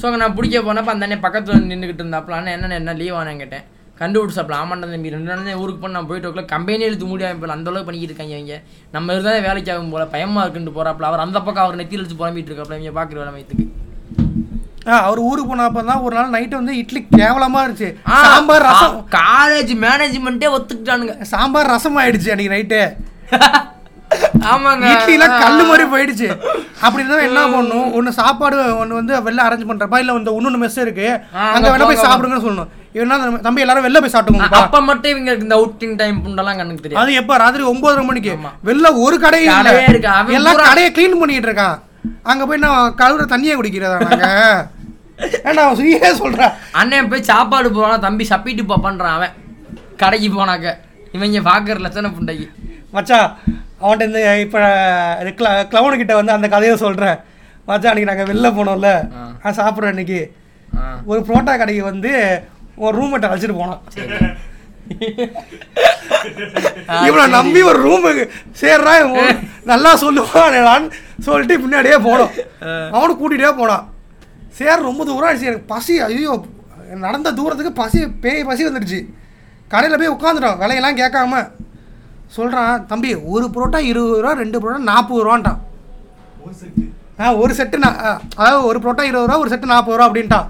[0.00, 2.40] ஸோ அங்கே நான் பிடிக்க போனப்போ அந்த அண்ணன் பக்கத்தில் நின்றுக்கிட்டு இருந்தாப்புல.
[2.40, 3.64] அண்ணன் என்ன என்ன லீவ் ஆனேன் கேட்டேன்.
[4.00, 5.12] கண்டுபிடிச்சாப்புல ஆமாண்டா தம்பி.
[5.12, 8.36] ரெண்டு நாள் ஊருக்கு போய் நான் போயிட்டு வரல கம்பெனி எழுத்து முடியாம போல அந்த அளவுக்கு பண்ணிக்கிட்டு இருக்காங்க
[8.36, 8.56] இவங்க.
[8.92, 10.04] நம்ம இருந்தால் வேலைக்கு ஆகும் போல.
[10.14, 13.66] பயமா இருக்குன்ட்டு போறாப்புல அவர் அந்த பக்கம் அவர் நெத்தியில் வச்சு புலம்பிட்டு இருக்காப்புல இவங்க பார்க்குற வேலை மையத்துக்கு
[14.86, 17.88] ஆ, அவர் ஊருக்கு போனப்ப தான் ஒரு நாள் நைட்டு வந்து இட்லி கேவலமா இருந்துச்சு.
[18.24, 21.14] சாம்பார் ரசம் காலேஜ் மேனேஜ்மெண்ட்டே ஒத்துக்கிட்டானுங்க.
[21.30, 22.80] சாம்பார் ரசம் ஆயிடுச்சு அன்னைக்கு நைட்டு
[24.44, 24.86] ஆமாங்க.
[24.92, 26.28] இட்லிலாம் மாதிரி போயிடுச்சு.
[26.80, 30.78] அப்படி இருந்தா என்ன பண்ணும் ஒன்று சாப்பாடு ஒன்று வந்து வெளில அரேஞ்ச் பண்றப்பா இல்லை இந்த இன்னொன்று மெஸ்
[30.78, 31.06] இருக்கு.
[31.52, 31.96] அங்க வேணா போய்.
[31.96, 32.70] சாப்பிடுங்கன்னு சொல்லணும்.
[32.94, 37.02] இவனா தம்பி எல்லாரும் வெளில போய் சாப்பிட்டுங்கப்பா அப்ப மட்டும் இவங்களுக்கு இந்த அவுட்டிங் டைம் புண்டெல்லாம் கண்ணுக்கு தெரியும்
[37.02, 37.36] அது எப்ப?
[37.36, 38.34] ராத்திரி ஒன்பதரை மணிக்கு.
[38.64, 40.08] வெளில ஒரு கடையும் கடையே இருக்கு.
[40.54, 41.78] பூரா- கடையை க்ளீன் பண்ணிட்டு இருக்கான்
[42.22, 44.28] அங்க போய் நான் கழுவுற தண்ணியை குடிக்கிறதா நாங்க?
[45.44, 49.34] ஏன்டா அவன் சுயே சொல்றான் அண்ணன் போய் சாப்பாடு போனா தம்பி சப்பிட்டு பாப்பான்றான் அவன்.
[49.96, 50.68] கடைக்கு போனாக்க.
[51.12, 52.46] இவங்க பாக்குற லட்சண புண்டைக்கு.
[52.90, 53.28] மச்சான்
[53.82, 54.58] அவன்கிட்ட இந்த இப்போ
[55.70, 57.16] கிளவுனு கிட்ட வந்து அந்த கதையை சொல்றேன்.
[57.66, 58.90] மச்சான் அன்னைக்கு நாங்கள் வெளில போனோம்ல.
[59.42, 60.32] நான் சாப்பிட்றேன் அன்னைக்கு.
[60.78, 61.00] ஆ.
[61.04, 62.40] ஒரு புரோட்டா கடைக்கு வந்து
[62.76, 63.80] ஒரு ரூம்மேட்டை அழைச்சிட்டு போனான்.
[67.06, 68.28] இவனை நம்பி ஒரு ரூமுக்கு
[68.60, 68.94] சேர்றா
[69.64, 72.32] நல்லா சொல்லுவான் சொல்லிட்டு பின்னாடியே போனோம்.
[72.90, 73.92] அவனும் கூட்டிகிட்டே போனான்.
[74.50, 75.50] சேர் ரொம்ப தூரம் ஆயிடுச்சு.
[75.50, 76.44] எனக்கு பசி ஐயோ
[76.94, 79.06] நடந்த தூரத்துக்கு பசி பேய் பசி வந்துடுச்சு.
[79.68, 80.58] கடையில் போய் உட்காந்துட்டோம்.
[80.62, 81.50] விலையெல்லாம் கேட்காம.
[82.34, 85.60] சொல்கிறான் தம்பி ஒரு புரோட்டா இருபது ரூபா ரெண்டு புரோட்டா நாற்பது ரூபான்ட்டான்.
[87.20, 90.46] ஆ ஒரு செட்டு நான் ஆ, அதாவது ஒரு புரோட்டா இருபது ரூபா ஒரு செட்டு நாற்பது ரூபா அப்படின்ட்டான்.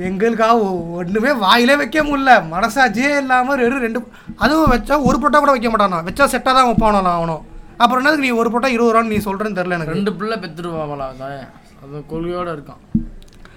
[0.00, 2.32] எங்களுக்காக ஒ- ஒண்ணுமே வாயிலே வைக்க முடியல.
[2.52, 4.00] மனசாட்சியே இல்லாமல் வெறும் ரெண்டு
[4.36, 5.98] அதுவும் வச்சா ஒரு புரோட்டா கூட வைக்க மாட்டானா?
[6.04, 7.42] வச்சா செட்டாக தான் வைப்பானோ அவனும்?
[7.76, 9.92] அப்புறம் என்னதுக்கு நீ ஒரு புரோட்டா இருபது ரூபான்னு நீ சொல்கிறேன்னு தெரில எனக்கு?
[9.92, 11.38] ரெண்டு பிள்ளை பெத்துருவாங்களா அதான்
[11.82, 12.80] அது கொள்கையோட இருக்கான்.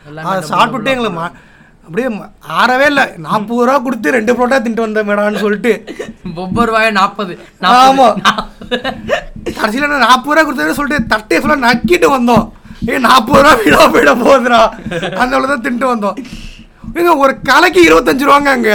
[0.05, 1.33] எல்லாமே அதை double எங்களுக்கு ம-
[1.87, 2.07] அப்படியே
[2.61, 3.03] ஆறவே இல்லை.
[3.25, 5.71] நாற்பது ரூபா கொடுத்து ரெண்டு புரோட்டா தின்ட்டு வந்தேன் மேடான்னு சொல்லிட்டு.
[6.43, 7.33] ஒவ்வொரு ரூபாய் நாற்பது
[7.73, 8.07] ஆமா.
[9.59, 12.45] கடைசியில் நான் நாற்பது ரூபா கொடுத்தேன்னு சொல்லிட்டு தட்டையை ஃபுல்லாக நக்கிட்டு வந்தோம்.
[12.89, 14.61] ஏ நாற்பது ரூபா வீடா போயிட போகுதுடா.
[15.21, 16.17] அந்த அளவு தான் தின்ட்டு வந்தோம்.
[16.97, 18.71] ஏங்க ஒரு கலைக்கு இருபத்தஞ்சு ரூபாங்க அங்க.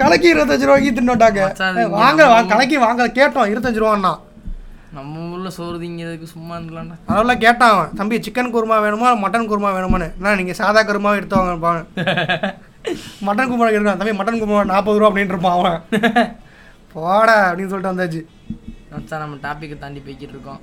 [0.00, 1.40] கலைக்கு இருபத்தஞ்சு ரூபாய்க்கு தின்னுட்டாங்க.
[1.98, 4.12] வாங்க வாங்க கலைக்கு வாங்க கேட்டோம் இருபத்தஞ்சு ரூபான்னா.
[4.96, 9.10] நம்ம ஊர்ல சோறு திங்கிறதுக்கு சும்மா இருந்தலாம்டா அதெல்லாம் கேட்டான் அவன் தம்பி சிக்கன் குருமா வேணுமா?
[9.24, 10.08] மட்டன் குருமா வேணுமான்னு?
[10.18, 11.84] என்ன நீங்கள் சாதா குருமா எடுத்து வாங்க
[13.26, 15.78] மட்டன் குருமா இருக்கான் தம்பி மட்டன் குருமா நாற்பது ரூபா அப்படின்ட்டு இருப்பான் அவன்.
[16.94, 18.20] போடா அப்படின்னு சொல்லிட்டு வந்தாச்சு.
[18.92, 20.60] மச்சான் நம்ம டாப்பிக்கை தாண்டி போய்கிட்டு இருக்கோம்.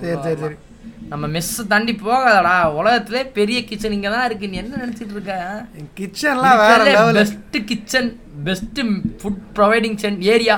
[0.00, 0.56] சரி சரி சரி.
[1.10, 2.56] நம்ம மெஸ் தாண்டி போகாதடா.
[2.78, 4.50] உலகத்திலே பெரிய கிச்சன் இங்க தான் இருக்கு.
[4.52, 5.34] நீ என்ன நினைச்சிட்டு இருக்க?
[5.98, 8.10] கிச்சன்லாம் வேற level best kitchen
[8.48, 8.80] best
[9.22, 10.56] food providing Sen area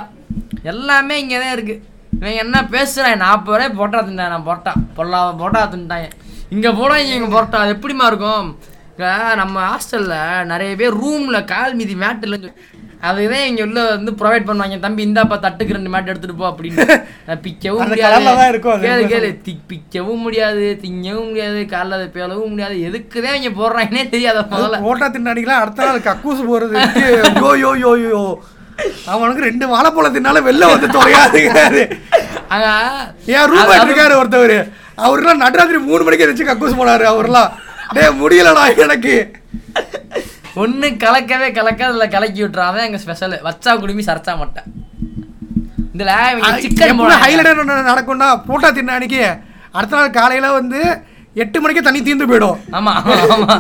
[0.73, 1.77] எல்லாமே இங்கே தான் இருக்கு.
[2.13, 4.73] இவன் என்ன பேசுறான் நாற்பது ரூபாய் பொட்டா தின்ட்டான் நான் பொட்டா.
[4.95, 6.09] பொல்லா பொட்டா தின்ட்டாங்க
[6.51, 8.47] இங்கே போனா இங்கே பொட்டா அது எப்படிமா இருக்கும்?
[8.93, 12.71] இங்க நம்ம ஹாஸ்டல்ல நிறைய பேர் ரூம்ல கால் மீதி மேட் இல்லைன்னு சொல்லி
[13.03, 14.77] அதுதான் இங்க உள்ள வந்து ப்ரொவைட் பண்ணுவாங்க.
[14.79, 16.85] தம்பி இந்தாப்பா தட்டுக்கு ரெண்டு மேட் எடுத்துட்டு போ அப்படின்னு.
[17.43, 18.27] பிக்கவும் முடியாது.
[18.27, 18.83] தான்.
[18.85, 19.31] கேளு கேளு.
[19.47, 22.77] தி- பிக்கவும் முடியாது திங்கவும் முடியாது காலைல அதை பேலவும் முடியாது.
[22.89, 26.77] எதுக்குதான் இங்க போடுறாங்கன்னே தெரியாத முதல்ல ஓட்டா தின்னாடிக்கலாம் அடுத்த நாள் கக்கூஸ் போறது
[27.43, 28.23] யோ யோ யோ யோ
[29.13, 30.89] அவனுக்கு ரெண்டு வாழைப்பழம் தின்னாலும் வெளில வந்து
[32.51, 32.69] அங்க
[33.33, 34.57] என் ரூம்மேட் இருக்காரு ஒருத்தவர்.
[34.99, 37.51] அவருலாம் நடுராத்திரி மூணு மணிக்கு எந்திரிச்சு கக்கூஸ் போனாரு அவர்லாம்.
[37.97, 39.15] டேய் முடியலடா எனக்கு.
[40.63, 44.69] ஒண்ணு கலக்கவே கலக்க அதுல கலக்கி விட்டுறான் அதான் எங்க ஸ்பெஷல் வச்சா குடுமி சரச்சா மாட்டேன்
[45.95, 46.13] இதுல
[46.65, 47.51] சிக்கன் ஹைலைட்
[47.91, 49.23] நடக்கும்னா போட்டா தின்ன அன்னைக்கு
[49.75, 50.81] அடுத்த நாள் காலையில வந்து
[51.37, 52.57] எட்டு மணிக்கே தண்ணி தீர்ந்து போயிடும்.
[52.79, 52.93] ஆமா
[53.35, 53.55] ஆமா.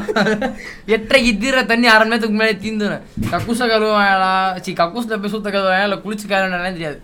[0.94, 4.32] எட்டரைக்கு தீர தண்ணி அரை மணி நேரத்துக்கு முன்னாடி தீந்துடும் கக்கூச கழுவாங்களா
[4.64, 6.98] சி கக்கூஸ்ல போய் சுத்த கழுவாங்க இல்லை குளிச்சு கழுவானே தெரியாது.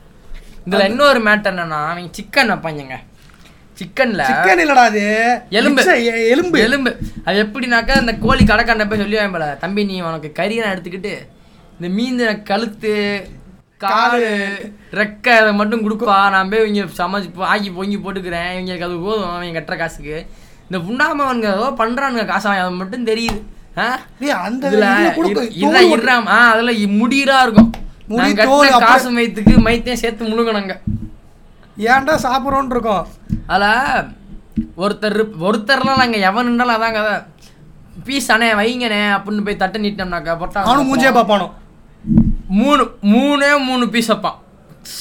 [0.67, 2.99] இதுல இன்னொரு மேட்டர் என்னன்னா அவங்க சிக்கன் வைப்பாங்க
[3.81, 5.03] சிக்கன்ல சிக்கன் இல்லடா அது.
[5.59, 5.83] எலும்பு.
[6.35, 6.59] எலும்பு.
[6.67, 6.91] எலும்பு.
[7.25, 11.13] அது எப்படினாக்கா அந்த கோழி கடைக்காண்ட போய் சொல்லி போல தம்பி நீ உனக்கு கறியை நான் எடுத்துக்கிட்டு
[11.77, 12.93] இந்த மீந்த கழுத்து
[13.85, 14.29] காலு
[15.01, 16.17] ரெக்கை அதை மட்டும் கொடுப்பா.
[16.35, 18.49] நான் போய் இவங்க சமைச்சு ஆக்கி பொங்கி போட்டுக்கிறேன்.
[18.55, 19.31] இவங்களுக்கு அது போதும்.
[19.31, 20.17] அவங்க கட்டுற காசுக்கு.
[20.69, 23.39] இந்த புண்ணாமவனுங்க ஏதோ பண்றானுங்க காசு வாங்கி அது மட்டும் தெரியுது.
[26.53, 27.71] அதுல முடியலா இருக்கும்.
[28.87, 30.75] காசு மையத்துக்கு மைத்தையும் சேர்த்து முழுங்கணுங்க
[31.93, 33.05] ஏன்டா சாப்பிட்றோன்னு இருக்கோம்?
[33.55, 34.07] அதில்
[34.85, 37.15] ஒருத்தர் ஒருத்தர்லாம் நாங்கள் எவன் இருந்தாலும் அதான் கதை.
[38.07, 41.47] பீஸ் அண்ணே வைங்கண்ணே அப்படின்னு போய் தட்டு நீட்டினோம்னாக்கா போட்டா அவனும் மூஞ்சே பார்ப்பானோ?
[42.61, 42.83] மூணு
[43.15, 44.39] மூணே மூணு பீஸ் வைப்பான்.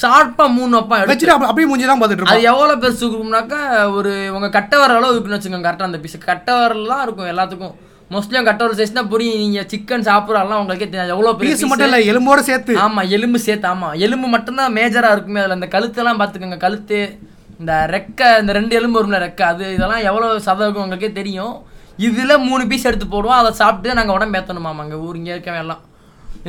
[0.02, 3.60] ஷார்ப்பாக மூணு எடுத்து வச்சுட்டு அப்படி- அப்படியே மூஞ்சி தான் பார்த்துட்டு அது எவ்வளோ பெருசு இருக்கும்னாக்கா
[3.92, 7.74] ஒரு உங்கள் கட்டை வர அளவு இருக்குன்னு வச்சுக்கோங்க கரெக்டாக அந்த பீஸ் கட்டை வரலாம் இருக்கும் எல்லாத்துக்கும்.
[8.10, 9.38] மோஸ்ட்லி கட்டை வர சைஸ்னா புரியும்.
[9.38, 11.08] நீங்கள் சிக்கன் சாப்பிட்றலாம் உங்களுக்கே தெரியாது.
[11.08, 12.74] எவ்வளோ பீஸ் மட்டும் இல்ல எலும்போட சேர்த்து.
[12.76, 13.96] ஆமா எலும்பு சேர்த்து ஆமா.
[13.96, 15.40] எலும்பு மட்டும்தான் மேஜரா இருக்குமே.
[15.40, 17.18] அதுல இந்த கழுத்தெல்லாம் பாத்துக்கோங்க கழுத்து.
[17.60, 19.42] இந்த ரெக்கை இந்த ரெண்டு எலும்பு வரும்ல ரெக்கை.
[19.42, 21.54] அது இதெல்லாம் எவ்வளவு சதவீதம் உங்களுக்கே தெரியும்.
[21.98, 23.38] இதுல மூணு பீஸ் எடுத்து போடுவோம்.
[23.38, 25.80] அதை சாப்பிட்டு நாங்க உடம்பு ஏத்தணுமாமா அங்க ஊர் இங்க இருக்கவன் எல்லாம்.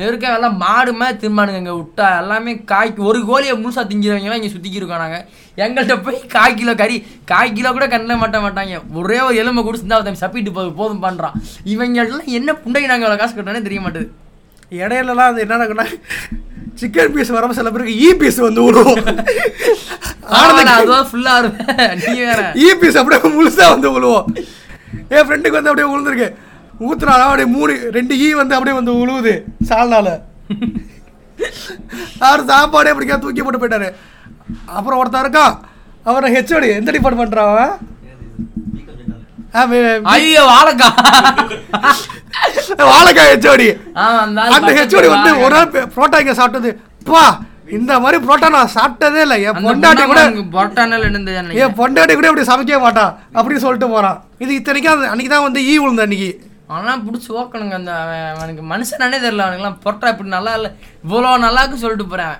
[0.06, 2.08] இருக்க எல்லாம் மாடு மாதிரி திரும்பானுங்க இங்க விட்டா.
[2.22, 5.18] எல்லாமே காய்க்கு ஒரு கோழியை முழுசா திங்கிறவங்க இங்க சுத்திக்கி இருக்கோம் நாங்க
[5.64, 6.96] எங்கள்கிட்ட போய் கால் கிலோ கறி
[7.32, 8.76] கால் கிலோ கூட கண்ணில் மாட்ட மாட்டாங்க.
[9.00, 11.36] ஒரே ஒரு எலும்பை கொடுத்து தான் தம்பி சப்பிட்டு போதும் போதும் பண்றான்.
[11.74, 14.08] இவங்க எல்லாம் என்ன புண்டைக்கு நாங்க அவ்வளவு காசு கட்டணே தெரிய மாட்டேது.
[14.82, 15.86] இடையிலலாம் அது என்ன நடக்கும்னா
[16.80, 19.00] சிக்கன் பீஸ் வரப்ப சில பேருக்கு ஈ பீஸ் வந்து விடுவோம்.
[20.40, 22.42] ஆனந்த அதுதான் ஃபுல்லா இருப்பேன் நீ வேற.
[22.64, 24.28] ஈ பீஸ் அப்படியே முழுசா வந்து விழுவோம்
[25.14, 26.28] என் ஃப்ரெண்டுக்கு வந்து அப்படியே விழுந்திருக்கு
[26.86, 29.34] ஊத்துறாங்க அப்படியே மூணு ரெண்டு ஈ வந்து அப்படியே வந்து விழுவுது
[29.70, 30.08] சால்னால.
[32.28, 33.88] அவர் சாப்பாடே பிடிக்கா தூக்கி போட்டு போயிட்டாரு.
[34.78, 35.54] அப்புறம் ஒருத்தன் இருக்கான்
[36.10, 37.72] அவரை ஹெச்ஓடி எந்த டிபார்ட்மெண்ட் அவன்?
[40.14, 40.88] ஐயோ வாழைக்கா.
[42.90, 43.68] வாழைக்காய் ஹெச்ஓடி
[44.56, 45.30] அந்த ஹெச்ஓடி வந்து.
[45.44, 46.72] ஒரு நாள் புரோட்டா இங்க சாப்பிட்டது.
[47.12, 47.24] பா
[47.78, 49.36] இந்த மாதிரி புரோட்டா நான் சாப்பிட்டதே இல்லை.
[49.48, 50.20] என் பொண்டாட்டி கூட
[51.64, 54.18] என் பொண்டாட்டி கூட இப்படி சமைக்கவே மாட்டான் அப்படின்னு சொல்லிட்டு போறான்.
[54.44, 56.30] இது இத்தனைக்கும் அன்னைக்கு தான் வந்து ஈ விழுந்த அன்னைக்கு.
[56.70, 60.70] அவனெலாம் பிடிச்சி ஓக்கணுங்க அந்த அவன் அவனுக்கு மனுஷனானே தெரில அவனுக்குலாம் பொட்டா இப்படி நல்லா இல்லை
[61.04, 62.36] இவ்வளோ நல்லாக்கு சொல்லிட்டு போறேன்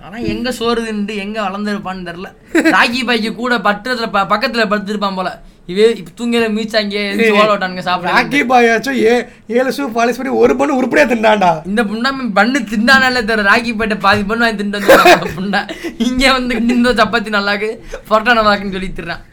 [0.00, 2.28] ஆனால் எங்கே சோறுதுன்ட்டு சோறு தின்று எங்க வளர்ந்துருப்பான்னு தெரில
[2.72, 5.30] ராக்கி பாய்க்கு கூட பட்டத்தில் ப- பக்கத்தில் படுத்திருப்பான் போல.
[5.70, 6.96] இவே இப்ப தூங்கில மீச்சாங்க
[7.38, 9.14] ஓட விட்டானுங்க சாப்பிட ராக்கி பாயாச்சும் ஏ
[9.56, 13.46] ஏழு ஷூ பாலிஷ் பண்ணி ஒரு பண்ணு உருப்படியா தின்னாண்டா இந்த புண்ணாம பண்ணு திண்டானாலே தெரியல.
[13.50, 15.60] ராக்கி போயிட்ட பாதி பண்ணு வாங்கி வந்து புண்டா
[16.08, 17.70] இங்க வந்து இந்த சப்பாத்தி நல்லாக்கு.
[18.10, 19.24] பொரோட்டா நல்லாக்குன்னு சொல்லி திடுறான்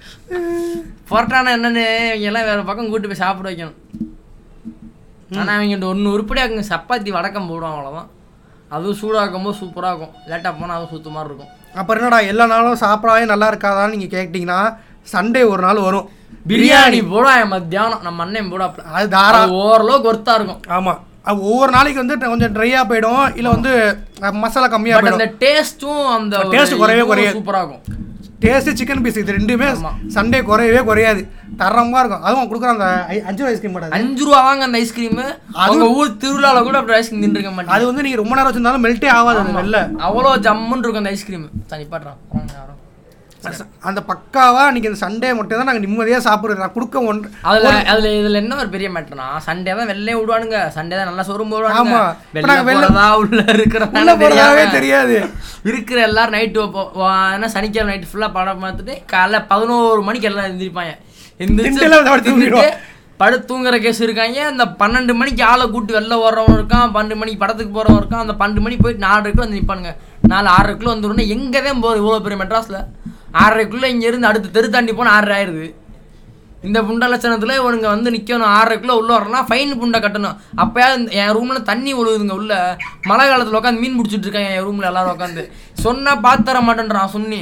[1.11, 3.77] பொரோட்டானா என்னன்னு இவங்க எல்லாம் வேற பக்கம் கூட்டு போய் சாப்பிட வைக்கணும்.
[5.41, 8.09] ஆனா அவங்க ஒன்று உருப்படியாக்குங்க சப்பாத்தி வடக்கம் போடுவான் அவ்வளோதான்
[8.75, 10.15] அதுவும் சூடாக்கும் போது சூப்பராக இருக்கும்.
[10.31, 11.51] லேட்டாக போனால் அதுவும் சுத்த மாதிரி இருக்கும்.
[11.79, 14.59] அப்புறம் என்னடா எல்லா நாளும் சாப்பிடாவே நல்லா இருக்காதான்னு நீங்க கேட்டீங்கன்னா
[15.11, 16.07] சண்டே ஒரு நாள் வரும்.
[16.49, 20.61] பிரியாணி போடுவான் மத்தியானம் நம்ம அண்ணன் போடாப்ல அது தாரா ஓரளவுக்கு ஒர்த்தா இருக்கும்.
[20.77, 20.93] ஆமா.
[21.27, 23.21] அது ஒவ்வொரு நாளைக்கு வந்து கொஞ்சம் ட்ரையா போயிடும்.
[23.39, 23.71] இல்ல வந்து
[24.45, 27.37] மசாலா கம்மியா பட் அந்த போயிடும் டேஸ்ட்டும் அந்த Taste குறையவே குறையாது.
[27.37, 28.01] சூப்பராக இருக்கும்.
[28.43, 29.69] டேஸ்ட் சிக்கன் பீஸ் இது ரெண்டுமே.
[30.17, 31.21] சண்டே குறையவே குறையாது.
[31.61, 32.23] தரமா இருக்கும்.
[32.27, 32.87] அதுவும் கொடுக்குற அந்த
[33.29, 35.19] அஞ்சு ஐஸ்கிரீம் மாட்டாது அஞ்சு ரூபா வாங்க அந்த ஐஸ்கிரீம்
[35.63, 39.11] அவங்க ஊர் திருவிழால கூட அப்படி ஐஸ்கிரீம் தின்றுக்க மாட்டேன் அது வந்து நீங்க ரொம்ப நேரம் வச்சிருந்தாலும் மெல்ட்டே
[39.17, 42.19] ஆகாது வெளில அவ்வளோ ஜம்முன்னு இருக்கும் அந்த ஐஸ்கிரீம் தனி பாடுறான்
[43.83, 46.61] அந்த பக்காவா நீங்க இந்த சண்டே மட்டும் தான் நாங்க நிம்மதியா சாப்பிடுறோம்.
[46.61, 50.59] நான் கொடுக்க ஒன்று அதுல அதுல இதுல என்ன ஒரு பெரிய மேட்டர்னா சண்டே தான் வெளிலே விடுவானுங்க.
[50.75, 52.01] சண்டே தான் நல்லா சோறும் போடுவானுங்க ஆமா.
[52.13, 55.17] இப்ப வெளில நாங்க வெளில- போறதா உள்ள இருக்கிற உள்ள போறதாவே தெரியாது.
[55.63, 56.63] இருக்கிற எல்லாரும் நைட்டு
[57.29, 60.93] ஏன்னா சனிக்கிழமை நைட்டு ஃபுல்லா படம் பார்த்துட்டு காலைல பதினோரு மணிக்கு எல்லாம் எந்திரிப்பாங்க.
[61.39, 61.85] எந்திரிச்சு.
[63.19, 64.39] படுத்து தூங்குற கேஸ் இருக்காங்க.
[64.45, 66.89] அந்த பன்னெண்டு மணிக்கு ஆளை கூட்டி வெளில ஓடுறவன் இருக்கான்.
[66.95, 68.23] பன்னெண்டு மணிக்கு படத்துக்கு போகிறவன் இருக்கான்.
[68.25, 69.91] அந்த பன்னெண்டு மணி போயிட்டு நாலரைக்குள்ள வந்து நிற்பானுங்க
[70.27, 72.79] நாலு ஆறரைக்குள்ள வந்துடணும் எங்கே தான் போகுது இவ்வளோ பெரிய மெட்ராஸில்
[73.33, 75.69] ஆறரைக்குள்ளே இங்கேருந்து அடுத்து தெரு தாண்டி போனால் ஆறரை ஆயிடுது
[76.67, 80.37] இந்த புண்ட லட்சணத்தில் இவனுங்க வந்து நிற்கணும் ஆறரைக்குள்ள உள்ள வரலாம் ஃபைன் புண்டை கட்டணும்.
[80.63, 82.53] அப்போயாவது என் ரூமில் தண்ணி ஒழுகுதுங்க உள்ள.
[83.09, 85.43] மழை காலத்தில் உட்காந்து மீன் பிடிச்சிட்டு இருக்காங்க என் ரூமில் எல்லாரும் உட்காந்து.
[85.85, 87.41] சொன்னால் பார்த்து தர மாட்டேன்றான் சொன்னி.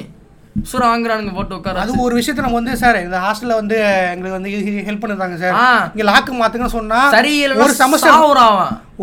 [0.69, 3.77] சுரம் வாங்குறானுங்க போட்டு உட்கார அது ஒரு விஷயத்த நம்ம வந்து சார் இந்த ஹாஸ்டல்ல வந்து
[4.13, 4.49] எங்களுக்கு வந்து
[4.87, 5.53] ஹெல்ப் பண்ணிருந்தாங்க சார்.
[5.93, 7.33] இங்க லாக்கு மாத்துங்கன்னு சொன்னா சரி
[7.65, 8.17] ஒரு செமஸ்டர்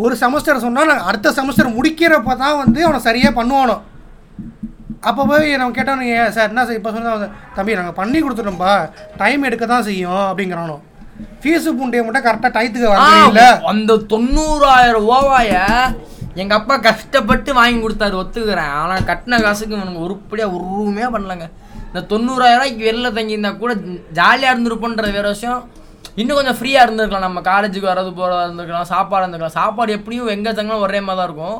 [0.03, 3.77] ஒரு செமஸ்டர் சொன்னா அடுத்த செமஸ்டர் முடிக்கிறப்ப தான் வந்து அவனை சரியா பண்ணுவானோ.
[5.07, 7.11] அப்போ போய் நம்ம கேட்டோம் நீங்கள் சார் என்ன சார் இப்போ சொன்னா
[7.57, 8.73] தம்பி நாங்கள் பண்ணி கொடுத்துட்டோம்ப்பா
[9.21, 10.77] டைம் எடுக்க தான் செய்யும் அப்படிங்கிறானோ.
[11.41, 12.89] ஃபீஸு பூண்டையை மட்டும் கரெக்டாக டயத்துக்கு
[13.29, 15.53] இல்லை அந்த தொண்ணூறாயிரம் ஓவாய
[16.41, 18.73] எங்க அப்பா கஷ்டப்பட்டு வாங்கி கொடுத்தாரு ஒத்துக்கிறேன்.
[18.81, 21.47] ஆனா கட்டின காசுக்கு இவனுங்க உருப்படியா உருவுமே பண்ணலங்க.
[21.87, 23.73] இந்த தொண்ணூறாயிரம் ரூபாய்க்கு வெளில தங்கியிருந்தா கூட
[24.19, 25.61] ஜாலியா இருந்திருப்போன்றது வேற விஷயம்.
[26.21, 27.27] இன்னும் கொஞ்சம் ஃப்ரீயா இருந்திருக்கலாம்.
[27.27, 29.59] நம்ம காலேஜுக்கு வரது போகிறதா இருந்திருக்கலாம் சாப்பாடு இருந்திருக்கலாம்.
[29.61, 31.59] சாப்பாடு எப்படியும் எங்க தங்கினாலும் ஒரே மாதிரி தான் இருக்கும்.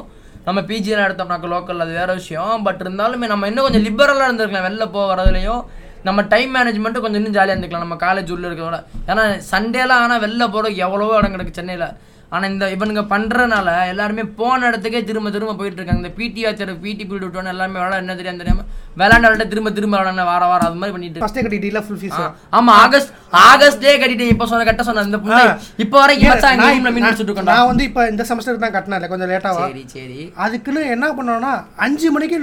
[0.50, 2.56] நம்ம பிஜியில் எடுத்தோம்னாக்க லோக்கல் அது வேறு விஷயம்.
[2.68, 4.68] பட் இருந்தாலுமே நம்ம இன்னும் கொஞ்சம் லிபரலாக இருந்திருக்கலாம்.
[4.70, 5.64] வெளில போக வரதுலையும்
[6.08, 7.86] நம்ம டைம் மேனேஜ்மெண்ட்டு கொஞ்சம் இன்னும் ஜாலியாக இருந்துக்கலாம்.
[7.86, 8.78] நம்ம காலேஜ் உள்ளே இருக்கிறதோட
[9.12, 11.88] ஏன்னா சண்டேலாம் ஆனால் வெளில போகிறதுக்கு எவ்வளவோ இடம் கிடக்கு சென்னையில்.
[12.32, 17.04] ஆனால் இந்த இவனுங்க பண்ணுறனால எல்லாருமே போன இடத்துக்கே திரும்ப திரும்ப போயிட்டு இருக்காங்க இந்த பிடி வாச்சர் பிடி
[17.04, 18.64] பீரியட் விட்டோன்னு எல்லாமே விளாட என்ன தெரியாம தெரியாம?
[19.00, 22.20] விளாண்ட திரும்ப திரும்ப விளாட வார வாரம் அது மாதிரி பண்ணிட்டு ஃபஸ்ட்டே கட்டிட்டீங்களா ஃபுல் ஃபீஸ்
[22.54, 23.12] ஆமா ஆகஸ்ட்
[23.44, 24.32] ஆகஸ்ட்லயே கட்டிட்டேன்.
[24.34, 25.44] இப்ப சொன்ன கட்ட சொன்ன இந்த புள்ளை.
[25.84, 29.32] இப்போ வரைக்கும் மச்சான் எங்க ரூம்ல மீன் வச்சுட்டு நான் வந்து இப்போ இந்த செமஸ்டருக்கு தான் கட்டினேன் கொஞ்சம்
[29.34, 30.22] லேட்டாவா சரி சரி.
[30.46, 31.54] அதுக்குன்னு என்ன பண்ணோம்னா
[31.86, 32.40] அஞ்சு மணிக்கு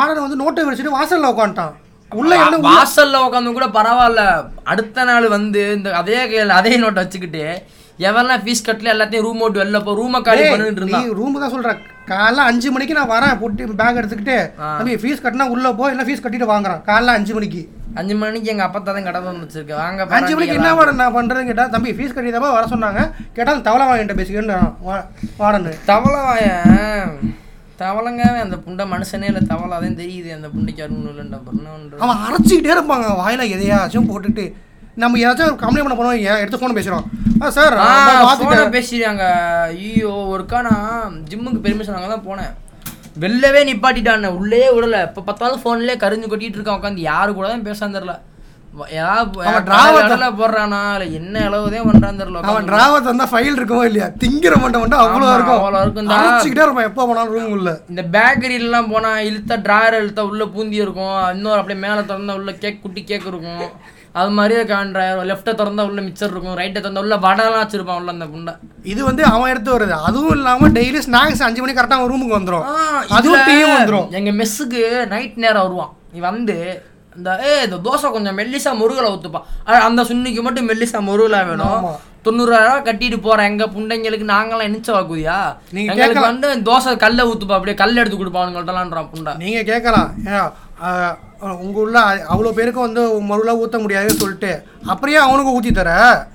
[0.00, 1.74] ஆர்டர் வந்து நோட்டை வச்சுட்டு வாசல்ல உட்காந்துட்டான்
[2.12, 2.34] உள்ள
[2.68, 4.22] வாசல்ல உட்காந்து கூட பரவாயில்ல.
[4.72, 6.18] அடுத்த நாள் வந்து இந்த அதே
[6.58, 7.42] அதே நோட்டை வச்சுக்கிட்டு
[8.06, 11.70] எவெல்லாம் ஃபீஸ் கட்டல எல்லாத்தையும் ரூம் அவுட் வெளில போ ரூமை காலி பண்ணிட்டு இருந்தான் ரூம் தான் சொல்ற.
[12.10, 14.36] காலைல அஞ்சு மணிக்கு நான் வரேன் போட்டு பேக் எடுத்துக்கிட்டு.
[14.78, 16.80] தம்பி ஃபீஸ் கட்டினா உள்ள போ இல்லை ஃபீஸ் கட்டிட்டு வாங்குறான்.
[16.90, 17.62] காலைல அஞ்சு மணிக்கு.
[18.00, 21.50] அஞ்சு மணிக்கு எங்க அப்பா தான் கடை வந்து வச்சிருக்கேன் வாங்க அஞ்சு மணிக்கு என்ன வாடன் நான் பண்றேன்னு
[21.50, 23.02] கேட்டா தம்பி ஃபீஸ் கட்டிதான் வர சொன்னாங்க.
[23.38, 24.58] கேட்டால் தவளை வாங்கிட்ட பேசிக்கன்னு
[25.42, 25.74] வாடன்னு.
[25.90, 27.18] தவளை வாயன்
[27.82, 30.30] தவளைங்க அந்த புண்டை மனுஷனே இல்லை தவளை அதையும் தெரியுது.
[30.36, 33.08] அந்த புண்டைக்கு அருண் பண்ண அவன் அரைச்சிக்கிட்டே இருப்பாங்க.
[33.20, 34.46] வாயில எதையாச்சும் போட்டுட்டு.
[35.02, 36.40] நம்ம ஏதாச்சும் கம்ப்ளைண்ட் பண்ண போனோம் ஏன்?
[36.42, 37.04] எடுத்து ஃபோன் பேசுறோம்.
[37.42, 37.74] ஆ சார்
[38.38, 39.26] ஃபோனை பேசிட்டாங்க.
[39.74, 42.54] ஐயோ ஒருக்கா நான் ஜிம்முக்கு பெர்மிஷன் வாங்க தான் போனேன்.
[43.24, 44.26] வெளிலவே நிப்பாட்டிட்டான்.
[44.40, 44.96] உள்ளே விடல.
[45.08, 46.80] இப்போ பார்த்தாலும் ஃபோன்லேயே கரிஞ்சு கொட்டிட்டு இருக்கான்.
[46.80, 48.16] உட்காந்து யாரு கூட தான் பேசான்னு தெரில
[50.40, 50.80] போடுறானா?
[50.94, 52.42] இல்லை என்ன அளவுதே பண்றான்னு தெரியல.
[52.50, 54.08] அவன் டிராவல் தந்தா ஃபைல் இருக்குமோ இல்லையா?
[54.22, 55.60] திங்கிற மட்டும் மட்டும் அவ்வளோ இருக்கும்.
[55.60, 56.18] அவ்வளோ இருக்கும்டா.
[56.18, 56.88] அரைச்சிக்கிட்டே இருப்பான்.
[56.90, 57.70] எப்போ போனாலும் ரூம் உள்ள.
[57.92, 61.16] இந்த பேக்கரியிலலாம் போனா இழுத்தா ட்ராயர் இழுத்தா உள்ள பூந்தி இருக்கும்.
[61.36, 63.64] இன்னொரு அப்படியே மேலே திறந்தா உள்ள கேக் குட்டி கேக் இருக்கும்.
[64.18, 64.62] அது மாதிரியே
[64.94, 68.54] ட்ராயர் லெஃப்ட்டை திறந்தா உள்ள மிச்சர் இருக்கும் ரைட்டை திறந்தா உள்ள வடைலாம் வச்சிருப்பான் உள்ள அந்த புண்டை
[68.92, 69.94] இது வந்து அவன் எடுத்து வருது.
[70.08, 72.66] அதுவும் இல்லாம டெய்லி ஸ்நாக்ஸ் அஞ்சு மணிக்கு கரெக்டாக அவன் ரூமுக்கு வந்துடும்
[73.18, 74.82] அதுவும் வந்துடும் எங்க மெஸ்ஸுக்கு
[75.14, 75.92] நைட் நேரம் வருவான்.
[76.12, 76.56] நீ வந்து
[77.18, 79.70] இந்த ஏ இந்த தோசை கொஞ்சம் மெல்லிசா முருகலை ஊத்துப்பா.
[79.70, 82.06] அ- அந்த சுன்னிக்கு மட்டும் மெல்லிசா முருகலா வேணும்.
[82.24, 83.50] தொண்ணூறாயிரம் கட்டிட்டு போறேன்.
[83.50, 85.56] எங்க புண்டைங்களுக்கு நாங்களாம் நினைச்ச வாக்குதியா?
[85.70, 87.52] நீங்க எங்களுக்கு வந்து தோசை கல்ல ஊத்துப்பா.
[87.52, 89.36] அப்படியே கல் எடுத்து கொடுப்பானுங்கள்ட்டலான்றான் புண்டை.
[89.36, 90.14] நீங்க கேட்கலாம்.
[91.40, 96.26] உங்க உள்ள அவ்வளோ பேருக்கு வந்து மறுல ஊத்த முடியாதுன்னு சொல்லிட்டு அப்படியே அவனுக்கு ஊத்தி தர?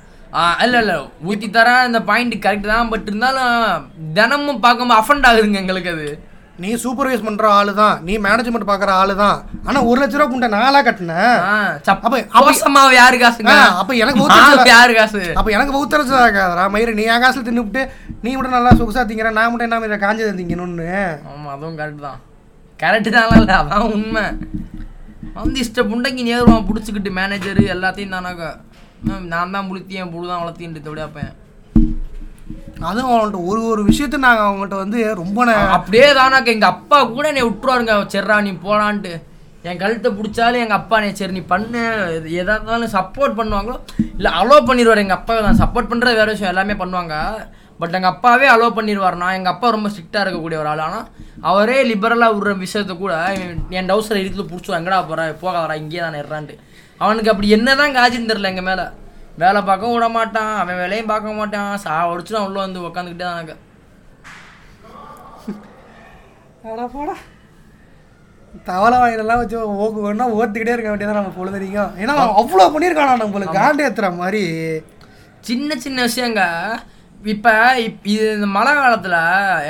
[0.62, 0.98] இல்ல இல்ல.
[1.28, 1.86] ஊத்தி தரேன்.
[1.86, 2.90] இந்த பாயிண்ட் கரெக்ட் தான்.
[2.90, 6.20] பட் இருந்தாலும் தினமும் பார்க்கும்போது அஃபண்ட் ஆகுதுங்க எங்களுக்கு அது.
[6.60, 9.38] நீ சூப்பர்வைஸ் பண்ற ஆளு தான் நீ மேனேஜ்மெண்ட் பாக்குற ஆளு தான்
[9.68, 11.14] ஆனா ஒரு லட்ச ரூபா புண்டை நாளா கட்டின.
[11.46, 13.54] ஆ, சப்- அப்ப- மாவு யாரு காசுங்க?
[13.80, 14.28] அப்ப எனக்கு
[14.72, 15.22] யாரு காசு?
[15.36, 17.84] அப்ப எனக்கு பௌத்தரச்சா இருக்காதரா மயிறு நீ என் காசுல தின்னுபிட்டு
[18.24, 20.90] நீ மட்டும் நல்லா சொகுசா திங்கிற நான் மட்டும் என்ன மாதிரி காஞ்சது திங்கணும்னு.
[21.32, 22.20] ஆமா அதுவும் கரெக்ட் தான்.
[22.80, 24.26] கரெக்டு தான் இல்லை அதான் உண்மை.
[25.38, 28.52] வந்து இஷ்ட புண்டைக்கு நேருவான் பிடிச்சிக்கிட்டு மேனேஜரு எல்லாத்தையும் தானாக்கா.
[29.32, 31.32] நான் தான் புளுத்தியன் புழு தான் வளர்த்தின்ட்டு தொடையாப்பேன்
[32.90, 37.46] அதுவும் அவன்கிட்ட ஒரு ஒரு விஷயத்த நாங்கள் அவங்கள்ட்ட வந்து ரொம்ப அப்படியே தானாக்க எங்கள் அப்பா கூட என்னை
[37.48, 37.94] விட்டுருவாருங்க.
[38.14, 39.14] சரிடா நீ போலான்ட்டு.
[39.70, 41.82] என் கழுத்தை பிடிச்சாலும் எங்கள் அப்பா நீ சரி நீ பண்ணு.
[42.40, 43.76] எதாக இருந்தாலும் சப்போர்ட் பண்ணுவாங்களோ
[44.18, 47.18] இல்லை அலோவ் பண்ணிடுவார் எங்கள் அப்பா நான் சப்போர்ட் பண்ணுறது வேற விஷயம் எல்லாமே பண்ணுவாங்க.
[47.82, 50.84] பட் எங்கள் அப்பாவே அலோவ் பண்ணிடுவார்னா எங்கள் அப்பா ரொம்ப ஸ்ட்ரிக்டாக இருக்கக்கூடிய ஒரு ஆள்.
[50.88, 51.08] ஆனால்
[51.52, 53.14] அவரே லிபரலாக விடுற விஷயத்த கூட
[53.78, 56.58] என் டவுசரை இழுத்து பிடிச்சி எங்கடா போகிற போக வரா இங்கேயே தான் இருறான்ட்டு.
[57.02, 58.86] அவனுக்கு அப்படி என்னதான் காஜின்னு தெரில எங்கள் மேலே.
[59.42, 61.72] வேலை பார்க்கவும் விட மாட்டான் அவன் வேலையும் பார்க்க மாட்டான்.
[61.84, 63.60] சா ஒடிச்சு உள்ள வந்து உட்காந்துக்கிட்டே தான் எனக்கு
[66.72, 67.14] அட போடா.
[68.68, 73.58] தவளை வாயிலெல்லாம் வச்சு ஓக்கு வேணா ஓத்துக்கிட்டே இருக்க வேண்டியதான் நம்ம பொழுதுனிக்கும் ஏன்னா அவ்வளோ பண்ணியிருக்கானா நம்மளுக்கு?
[73.60, 74.44] காண்டு ஏத்துற மாதிரி.
[75.48, 76.44] சின்ன சின்ன விஷயங்க.
[77.34, 77.54] இப்போ
[77.86, 79.18] இப் இது இந்த மழை காலத்தில்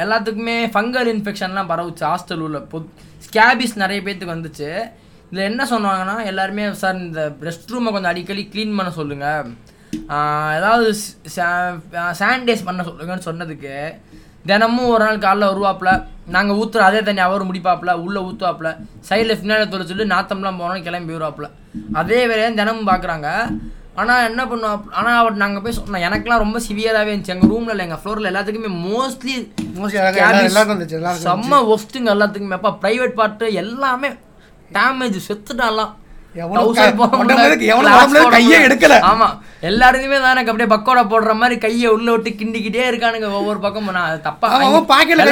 [0.03, 2.03] எல்லாத்துக்குமே ஃபங்கல் இன்ஃபெக்ஷன்லாம் பரவுச்சு.
[2.11, 2.79] ஹாஸ்டல் உள்ள பொ
[3.27, 4.69] ஸ்கேபிஸ் நிறைய பேர்த்துக்கு வந்துச்சு.
[5.29, 9.49] இதில் என்ன சொன்னாங்கன்னா எல்லாருமே சார் இந்த ரெஸ்ட் ரூமை கொஞ்சம் அடிக்கடி க்ளீன் பண்ண சொல்லுங்கள்
[10.57, 10.87] ஏதாவது
[12.21, 13.73] சானிடைஸ் பண்ண சொல்லுங்கன்னு சொன்னதுக்கு
[14.49, 15.91] தினமும் ஒரு நாள் காலைல வருவாப்புல.
[16.35, 18.69] நாங்கள் ஊற்றுற அதே தண்ணி அவர் முடிப்பாப்புல உள்ளே ஊற்றுவாப்புல
[19.09, 21.47] சைடில் ஃபினால தொலைச்சிட்டு நாத்தம்லாம் போனோம் கிளம்பி வருவாப்புல.
[21.99, 23.29] அதே வேலையை தினமும் பார்க்குறாங்க
[24.01, 27.33] ஆனா என்ன பண்ணுவோம் ஆனா அவர் நாங்க போய் சொன்னோம் எனக்கெல்லாம் ரொம்ப சிவியராகவே இருந்துச்சு.
[27.35, 29.35] எங்க ரூம்ல இல்லை எங்க ஃப்ளோர்ல எல்லாத்துக்குமே மோஸ்ட்லி
[30.49, 32.57] எல்லாருக்கும் செம்ம ஒஸ்ட்டுங்க எல்லாத்துக்குமே.
[32.59, 34.11] அப்பா பிரைவேட் பார்ட் எல்லாமே
[34.73, 35.19] டேமேஜ்
[36.99, 38.59] போட கையே.
[38.67, 38.95] எடுக்கல.
[39.09, 39.27] ஆமா.
[39.61, 43.93] எல்லாருக்குமே தான் அப்படியே பக்கோடா போடுற மாதிரி கையை உள்ள விட்டு கிண்டிக்கிட்டே இருக்கானுங்க ஒவ்வொரு பக்கமும்.
[43.93, 45.25] நான் தப்பா அவன் பாக்கெட்ல.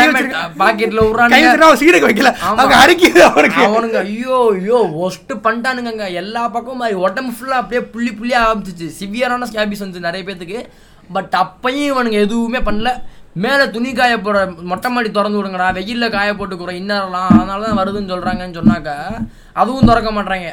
[0.59, 1.39] பாக்கெட்ல விடுறானுங்க
[1.81, 2.31] சீடுக்கு வைக்கல.
[2.41, 3.63] அவங்க அரிக்குது அவனுக்கு.
[3.69, 8.89] அவனுங்க ஐயோ ஐயோ ஒஸ்ட் பண்ணிட்டானுங்க எல்லா பக்கமும் மாதிரி உடம்பு ஃபுல்லா அப்படியே புள்ளி புள்ளியா ஆரம்பிச்சிச்சு.
[8.99, 10.61] சிவியரான ஸ்கேபிஸ் வந்துச்சு நிறைய பேத்துக்கு.
[11.15, 12.91] பட் அப்பயும் இவனுங்க எதுவுமே பண்ணல.
[13.43, 14.37] மேலே துணி காய போட
[14.69, 15.67] மொட்டை மாடி திறந்து விடுங்கடா.
[15.77, 18.89] வெயில்ல காய போட்டுக்கிறோம் இன்னரெல்லாம் அதனால தான் வருதுன்னு சொல்றாங்கன்னு சொன்னாக்க
[19.61, 20.49] அதுவும் திறக்க மாட்றாங்க.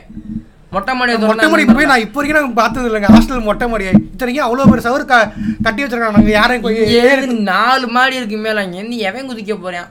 [0.75, 3.11] மொட்டை மாடியை மொட்டை மாடி போய் நான் இப்போ வரைக்கும் நான் பார்த்தது இல்லைங்க.
[3.15, 3.93] ஹாஸ்டல் மொட்டை மாடியை.
[4.13, 5.17] இத்தனைக்கும் அவ்வளோ பேர் சவறு க
[5.67, 6.19] கட்டி வச்சிருக்காங்க.
[6.19, 8.65] நாங்கள் யாரையும் நாலு மாடி இருக்கு மேல.
[8.81, 9.89] இருந்து எவன் குதிக்க போறான்?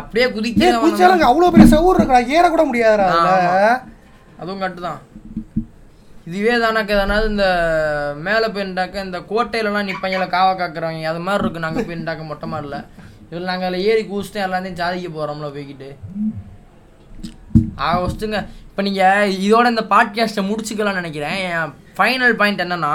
[0.00, 0.72] அப்படியே குதிக்க
[1.30, 3.08] அவ்வளோ பெரிய சவுர் இருக்கா ஏறக்கூட முடியாதுடா
[4.40, 5.00] அதுவும் கட்டு தான்.
[6.28, 7.46] இதுவே தானாக்க எதனாவது இந்த
[8.26, 12.78] மேலே போயிருந்தாக்க இந்த கோட்டையிலலாம் நிப்பாங்கல காவா காக்குறவங்க அது மாதிரி இருக்கும் நாங்கள் போயிருந்தாக்க மொட்டை மாடல.
[13.30, 15.90] இதில் நாங்கள் அதில் ஏறி குதிச்சுட்டு எல்லாத்தையும் சாதிக்க போகிறோம்ல போய்கிட்டு
[17.86, 21.38] ஆக வச்சுங்க இப்போ நீங்கள் இதோட இந்த பாட்காஸ்ட்டை முடிச்சுக்கலாம்னு நினைக்கிறேன்.
[21.48, 22.94] என் ஃபைனல் பாயிண்ட் என்னன்னா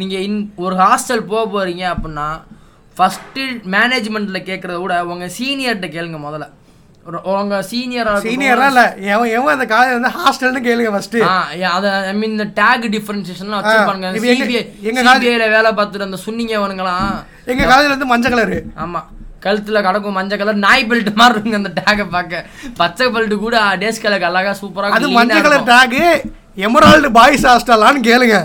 [0.00, 2.28] நீங்கள் இன் ஒரு ஹாஸ்டல் போக போகிறீங்க அப்படின்னா
[2.96, 3.42] ஃபஸ்ட்டு
[3.74, 6.46] மேனேஜ்மெண்ட்டில் கேட்குறத விட உங்கள் சீனியர்கிட்ட கேளுங்க முதல்ல.
[7.32, 8.84] உங்க சீனியராக சீனியர்லாம் இல்லை.
[9.08, 10.90] எவன் எவன் அந்த காலேஜ் வந்து ஹாஸ்டல்னு கேளுங்க
[11.54, 16.20] yeah, அத ஐ மீன் இந்த டேக் டிஃபரன்சியேஷன்லாம் வச்சிருப்பாங்க எங்க- சிபிஐ எங்க சிபிஐல வேலை பார்த்துட்டு அந்த
[16.24, 17.08] சுன்னிங்க அவனுங்களாம்
[17.46, 19.02] எங்கள் காலேஜில் வந்து மஞ்சள் கலரு ஆமா.
[19.42, 22.44] கழுத்துல கிடக்கும் மஞ்சள் கலர் நாய் பெல்ட் மாதிரி இருக்குங்க அந்த டேகை பார்க்க.
[22.76, 26.04] பச்சை பெல்ட் கூட டேஸ் கலருக்கு அழகா சூப்பரா அது மஞ்சள் கலர் டேகு
[26.60, 28.38] எமரால்டு பாய்ஸ் ஹாஸ்டலான்னு கேளுங்க.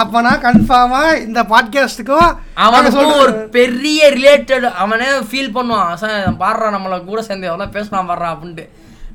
[0.00, 2.30] அப்பனா கன்ஃபார்மா இந்த பாட்காஸ்ட்டுக்கும்
[2.64, 5.92] அவனுக்கும் ஒரு பெரிய ரிலேட்டட் அவனே ஃபீல் பண்ணுவான்.
[6.02, 8.64] சார் பாடுறான் நம்மளை கூட சேர்ந்து எவ்வளோ பேசலாம் பாடுறான் அப்படின்ட்டு.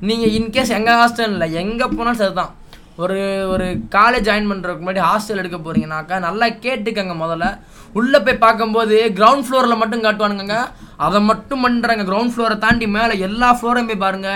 [0.08, 2.52] நீங்கள் இன்கேஸ் எங்கள் ஹாஸ்டல் இல்லை எங்கே போனாலும் சரிதான்.
[3.02, 3.18] ஒரு
[3.52, 3.66] ஒரு
[3.96, 7.46] காலேஜ் ஜாயின் பண்ணுறதுக்கு முன்னாடி ஹாஸ்டல் எடுக்க போறீங்கனாக்கா நல்லா கேட்டுக்கங்க முதல்ல.
[7.98, 10.56] உள்ளே போய் பார்க்கும்போது கிரவுண்ட் ஃப்ளோரில் மட்டும் காட்டுவானுங்க
[11.06, 14.30] அதை மட்டும் பண்ணுறாங்க கிரவுண்ட் ஃப்ளோரை தாண்டி மேலே எல்லா ஃப்ளோரையும் போய் பாருங்க.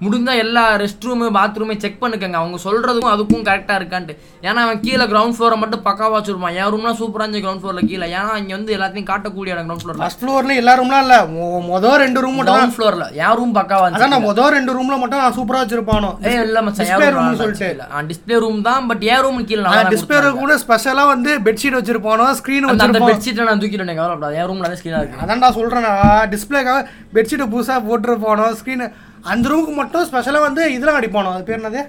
[0.00, 2.32] முடிஞ்சா எல்லா ரெஸ்ட் ரூமு பாத்ரூமே செக் பண்ணுக்கங்க.
[2.32, 4.16] அவங்க சொல்றதுக்கும் அதுக்கும் கரெக்டாக இருக்கான்ட்டு.
[4.42, 6.54] ஏன்னா அவன் கீழே கிரவுண்ட் ஃப்ளோரை மட்டும் பக்காவா வச்சிருப்பான்.
[6.54, 8.14] என் ரூம்லாம் சூப்பராக இருந்துச்சு கிரவுண்ட் ஃப்ளோரில் கீழே.
[8.14, 11.22] ஏன்னா இங்கே வந்து எல்லாத்தையும் காட்டக்கூடிய இடம் கிரவுண்ட் ஃப்ளோரில் ஃபர்ஸ்ட் ஃப்ளோர்ல எல்லா ரூம்லாம் இல்ல.
[11.22, 14.08] மொ- மொத ரெண்டு ரூம் கிரவுண்ட் ஃப்ளோரில் என் ரூம் பக்காவா அதான் இருந்துச்சு.
[14.08, 16.26] நான் மொத ரெண்டு ரூம்ல மட்டும் நான் சூப்பரா வச்சிருப்பானோ?
[16.26, 17.84] ஏ இல்ல மச்சான் என் ரூம் சொல்லிட்டு.
[18.08, 22.34] டிஸ்ப்ளே ரூம் தான் பட் என் ரூம் கீழே நல்லா டிஸ்பிளே கூட ஸ்பெஷலா வந்து பெட்ஷீட் வச்சிருப்பானோ?
[22.42, 24.36] ஸ்கிரீன் அந்த அந்த பெட்ஷீட்டை நான் தூக்கிட்டேன் கவலைப்படாது.
[24.36, 25.26] என் ரூம்ல தான் ஸ்க்ரீனாக இருக்கு.
[25.26, 28.54] அதான் நான் சொல்றேனா டிஸ்பிளேக்காக பெட்ஷீட் புதுசா போட்டுருப்பானோ?
[28.64, 28.92] ஸ்கிரீன்
[29.24, 31.30] அந்த ரூமுக்கு மட்டும் ஸ்பெஷலா வந்து இதெல்லாம் அடிப்பானோ?
[31.34, 31.80] அது பேர் என்னது?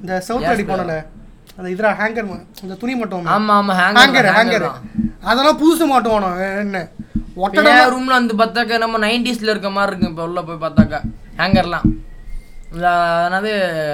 [0.00, 0.94] இந்த சவுத் அடிப்பானோல?
[1.58, 2.28] அந்த இதுல ஹேங்கர்
[2.64, 4.66] இந்த துணி மட்டும் ஆமா ஆமா ஹேங்கர் ஹேங்கர்
[5.24, 6.30] அதெல்லாம் புதுசு மாட்டுவானோ?
[6.62, 6.78] என்ன?
[7.44, 10.98] ஒட்டடை ரூம்ல வந்து பார்த்தாக்க நம்ம நைன்டிஸ்ல இருக்க மாதிரி இருக்கு இப்போ உள்ள போய் பார்த்தாக்கா.
[11.40, 11.86] ஹேங்கர்லாம்
[12.74, 13.52] அதாவது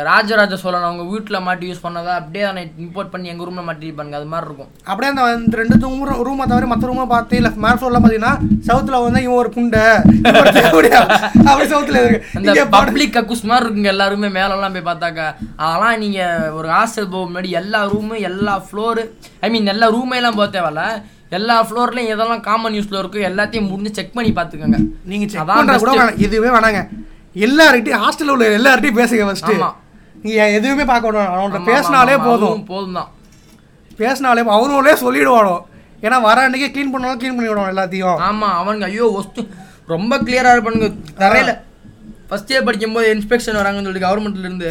[0.08, 4.28] ராஜராஜ சோழன் அவங்க வீட்டில் மாட்டி யூஸ் பண்ணதை அப்படியே அதை இம்போர்ட் பண்ணி எங்கள் ரூமில் மாட்டிருப்பாங்க அது
[4.32, 4.70] மாதிரி இருக்கும்.
[4.90, 8.34] அப்படியே அந்த இந்த ரெண்டு ரூம் ரூமை தவிர மற்ற ரூமை பார்த்து இல்லை மேல் ஃப்ளோர்லாம் பார்த்தீங்கன்னா
[8.68, 9.40] சவுத்தில் வந்து இவன்
[10.42, 11.00] ஒரு தேவடியா.
[11.48, 12.20] அப்படி சவுத்தில் இருக்கு.
[12.44, 15.26] இங்கே பப்ளிக் கக்கூஸ் மாதிரி இருக்குங்க எல்லாருமே மேலெல்லாம் போய் பார்த்தாக்கா.
[15.64, 19.04] அதெல்லாம் நீங்கள் ஒரு ஹாஸ்டல் போக முன்னாடி எல்லா ரூமு எல்லா ஃப்ளோரு
[19.46, 20.84] ஐ மீன் எல்லா ரூமையெல்லாம் போக தேவையில்ல.
[21.36, 24.80] எல்லா ஃப்ளோர்லையும் எதெல்லாம் காமன் யூஸில் இருக்கோ எல்லாத்தையும் முடிஞ்சு செக் பண்ணி பார்த்துக்கோங்க.
[25.10, 26.82] நீங்கள் அதான் கூட இதுவே வேணாங்க.
[27.36, 29.56] எல்லார்கிட்டையும் ஹாஸ்டலில் உள்ள எல்லார்கிட்டையும் பேசுங்க ஃபஸ்ட்டு.
[30.24, 32.60] நீங்கள் எதுவுமே பார்க்க வேண்டாம் அவன்கிட்ட பேசினாலே போதும்.
[32.66, 33.10] போதும் தான்
[33.98, 35.56] பேசினாலே அவனுங்களே சொல்லிடுவானோ.
[36.02, 38.18] ஏன்னா வர அன்னைக்கே க்ளீன் பண்ணாலும் க்ளீன் பண்ணி விடுவான் எல்லாத்தையும்.
[38.26, 39.44] ஆமா அவனுங்க ஐயோ ஒஸ்ட்டு
[39.88, 40.88] ரொம்ப கிளியரா இருப்பானுங்க.
[41.20, 41.52] தரையில.
[42.30, 44.70] ஃபர்ஸ்ட் இயர் படிக்கும்போது இன்ஸ்பெக்ஷன் வராங்கன்னு சொல்லிட்டு கவர்மெண்ட்ல இருந்து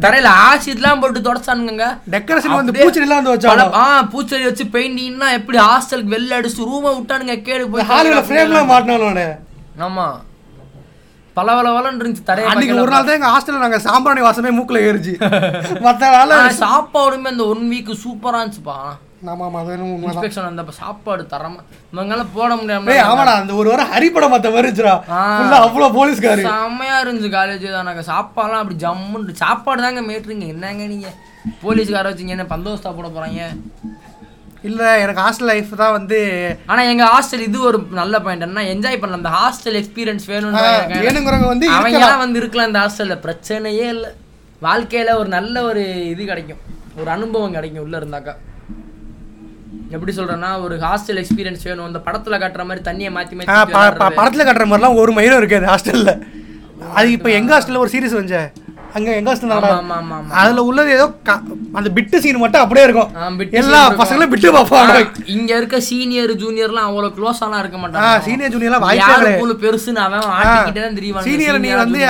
[0.00, 1.84] தரையில ஆசிட்லாம் போட்டு தொடச்சானுங்க
[2.14, 6.66] டெக்கரேஷன் வந்து அப்படியே பூச்செடிலாம் வந்து வச்சானோ பல- ஆ பூச்செடி வச்சு பெயிண்டிங்னா எப்படி ஹாஸ்டலுக்கு வெளில அடிச்சு
[6.66, 9.22] ரூமை விட்டானுங்க கேடு போய் ஹாலில் ஃப்ரேம்லாம் மாட்டினானோட
[9.80, 10.06] ஆமா.
[11.36, 11.48] பல
[11.98, 15.14] இருந்துச்சு தரைய அன்னைக்கு ஒரு நாள் தான் எங்கள் ஹாஸ்டலில் நாங்கள் சாம்பிராணி வாசமே மூக்கில் ஏறிச்சு.
[15.84, 18.78] மற்ற நாள் ஆனா, சாப்பாடுமே அந்த ஒன் வீக் சூப்பரா இருந்துச்சுப்பா.
[19.30, 19.72] ஆமாம் அது
[20.04, 21.58] இன்ஸ்பெக்ஷன் சாப்பாடு தரமா
[21.92, 23.90] இவங்களால போட முடியாம ஆமாடா அந்த ஒரு வாரம்
[24.54, 25.22] வருச்சுடா ஆ.
[25.32, 26.44] ஃபுல்லா அவ்வளோ போலீஸ்காரு.
[26.48, 27.88] செம்மையா இருந்துச்சு காலேஜ் தான்.
[27.88, 31.10] நாங்கள் சாப்பாடுலாம் அப்படி ஜம்முன்னு சாப்பாடு தாங்க மேட்ருங்க என்னங்க நீங்க?
[31.60, 33.42] போலீஸ்கார வச்சுங்க என்ன பந்தோஸ்தா போட போறாங்க?
[34.68, 36.18] இல்ல எனக்கு ஹாஸ்டல் லைஃப் தான் வந்து
[36.70, 39.22] ஆனா எங்க ஹாஸ்டல் இது ஒரு நல்ல பாயிண்ட் என்ன என்ஜாய் பண்ணலாம்.
[39.22, 40.64] அந்த ஹாஸ்டல் எக்ஸ்பீரியன்ஸ் வேணும்னு
[41.06, 42.02] வேணுங்கிறவங்க வந்து அவங்க இருக்கலாம்.
[42.02, 44.10] எல்லாம் வந்து இருக்கலாம் இந்த ஹாஸ்டல்ல பிரச்சனையே இல்லை.
[44.66, 45.82] வாழ்க்கையில ஒரு நல்ல ஒரு
[46.12, 46.60] இது கிடைக்கும்.
[47.00, 48.34] ஒரு அனுபவம் கிடைக்கும் உள்ள இருந்தாக்கா.
[49.94, 51.88] எப்படி சொல்றேன்னா ஒரு ஹாஸ்டல் எக்ஸ்பீரியன்ஸ் வேணும்.
[51.90, 53.54] இந்த படத்துல காட்டுற மாதிரி தண்ணியை மாத்தி மாத்தி.
[54.20, 56.14] படத்துல கட்டுற மாதிரிலாம் ஒரு மயிலும் இருக்காது ஹாஸ்டல்ல
[56.98, 58.44] அது இப்போ எங்க ஹாஸ்டல்ல ஒரு சீரிஸ் வந்துச்சு
[58.96, 60.32] அங்க எங்க ஹாஸ்டல் ஆமா ஆமா ஆமா ஆமா.
[60.40, 61.06] அதுல உள்ளது ஏதோ
[61.78, 63.10] அந்த பிட்டு சீன் மட்டும் அப்படியே இருக்கும்.
[63.60, 63.80] எல்லா.
[64.00, 64.94] பசங்களும் பிட்டு பார்ப்பாங்க.
[65.34, 68.14] இங்க இருக்க சீனியர் ஜூனியர்லாம் அவ்வளவு க்ளோஸாலாம் இருக்க மாட்டாங்க.
[68.26, 72.00] சீனியர் ஜூனியர்லாம் வாய்ப்பே pool பெருசுன்னு அவன் ஆட்டிக்கிட்டே தான் திரிவாங்க சீனியர் நீ வந்து.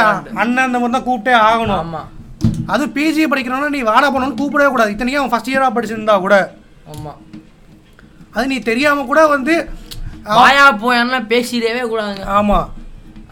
[0.43, 1.83] அண்ணன் அந்த மாதிரி தான் கூப்பிட்டே ஆகணும்.
[1.85, 2.03] ஆமா.
[2.73, 4.93] அதுவும் பிஜி படிக்கிறவனா நீ வாடா போனோன்னு கூப்பிடவே கூடாது.
[4.95, 6.35] இத்தனைக்கும் அவன் ஃபஸ்ட் இயராக படிச்சிருந்தா கூட.
[6.93, 7.13] ஆமா.
[8.35, 9.55] அது நீ தெரியாம கூட வந்து
[10.39, 12.25] வாயா போயான்லாம் பேசிடவே கூடாதுங்க.
[12.39, 12.67] ஆமாம்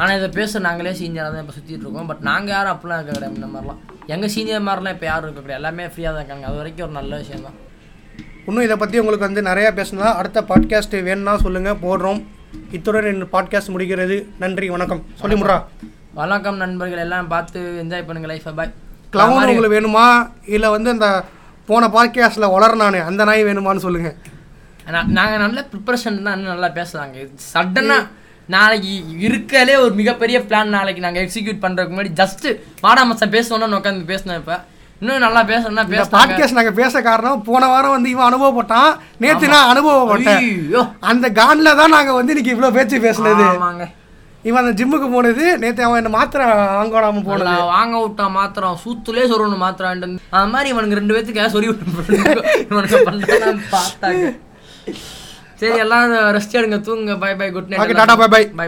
[0.01, 2.09] ஆனா இதை பேச நாங்களே சீனியராக தான் இப்போ சுற்றிட்டு இருக்கோம்.
[2.11, 3.80] பட் நாங்க யாரும் அப்படிலாம் இருக்க கிடையாது இந்த மாதிரிலாம்.
[4.14, 5.61] எங்க சீனியர் மாதிரிலாம் இப்போ யாரும் இருக்க கிடையாது.
[5.61, 6.46] எல்லாமே ஃப்ரீயாக தான் இருக்காங்க.
[6.51, 7.57] அது வரைக்கும் ஒரு நல்ல விஷயம் தான்.
[8.49, 12.20] இன்னும் இதை பற்றி உங்களுக்கு வந்து நிறையா பேசணும் அடுத்த பாட்காஸ்ட் வேணும்னா சொல்லுங்கள் போடுறோம்.
[12.76, 14.18] இத்துடன் என் பாட்காஸ்ட் முடிகிறது.
[14.42, 15.03] நன்றி வணக்கம்.
[15.22, 15.57] சொல்லி முட்றா.
[16.20, 17.03] வணக்கம் நண்பர்கள்.
[17.07, 18.72] எல்லாம் பார்த்து என்ஜாய் பண்ணுங்க லைஃபை பாய்
[19.16, 20.07] கிளவுன் உங்களுக்கு வேணுமா?
[20.55, 21.09] இல்லை வந்து அந்த
[21.68, 24.16] போன பாட்காஸ்ட்டில் வளர்னானே அந்த நாய் வேணுமான்னு சொல்லுங்கள்
[25.16, 28.05] நாங்கள் நல்ல ப்ரிப்பரேஷன் தான் நல்லா பேசலாங்க சடனாக
[28.49, 28.92] நாளைக்கு
[29.26, 34.38] இருக்கலே ஒரு மிகப்பெரிய பிளான் நாளைக்கு நாங்கள் எக்ஸிக்யூட் பண்ணுறதுக்கு முன்னாடி ஜஸ்ட்டு வாடா மச்சான் பேசணும்னு உட்காந்து பேசினேன்
[34.38, 34.57] இப்போ.
[35.03, 39.70] இன்னும் நல்லா பேசணும்னா பேச பாட்காஸ்ட் நாங்கள் பேச காரணம் போன வாரம் வந்து இவன் அனுபவப்பட்டான் நேற்று நான்
[39.72, 40.49] அனுபவப்பட்டேன்.
[41.05, 43.44] அந்த கான்ல தான் நாங்கள் வந்து இன்னைக்கு இவ்வளோ பேச்சு பேசுனது.
[44.44, 47.44] இவன் அந்த ஜிம்முக்கு போனது நேற்று அவன் என்ன மாத்திரை வாங்காம போனது.
[47.44, 50.09] நல்லா வாங்க விட்டா மாத்திரம் சூத்துலே சொல்லணும் மாத்திரம் அந்த
[50.49, 51.86] மாதிரி இவனுக்கு ரெண்டு பேத்துக்கு சொல்லி விட்டு
[52.66, 52.99] இவனுக்கு
[55.61, 56.04] சரி எல்லாம்
[56.36, 56.78] ரெஸ்ட் எடுங்க.
[56.88, 57.16] தூங்குங்க.
[57.24, 58.66] Bye bye good night tata bye bye bye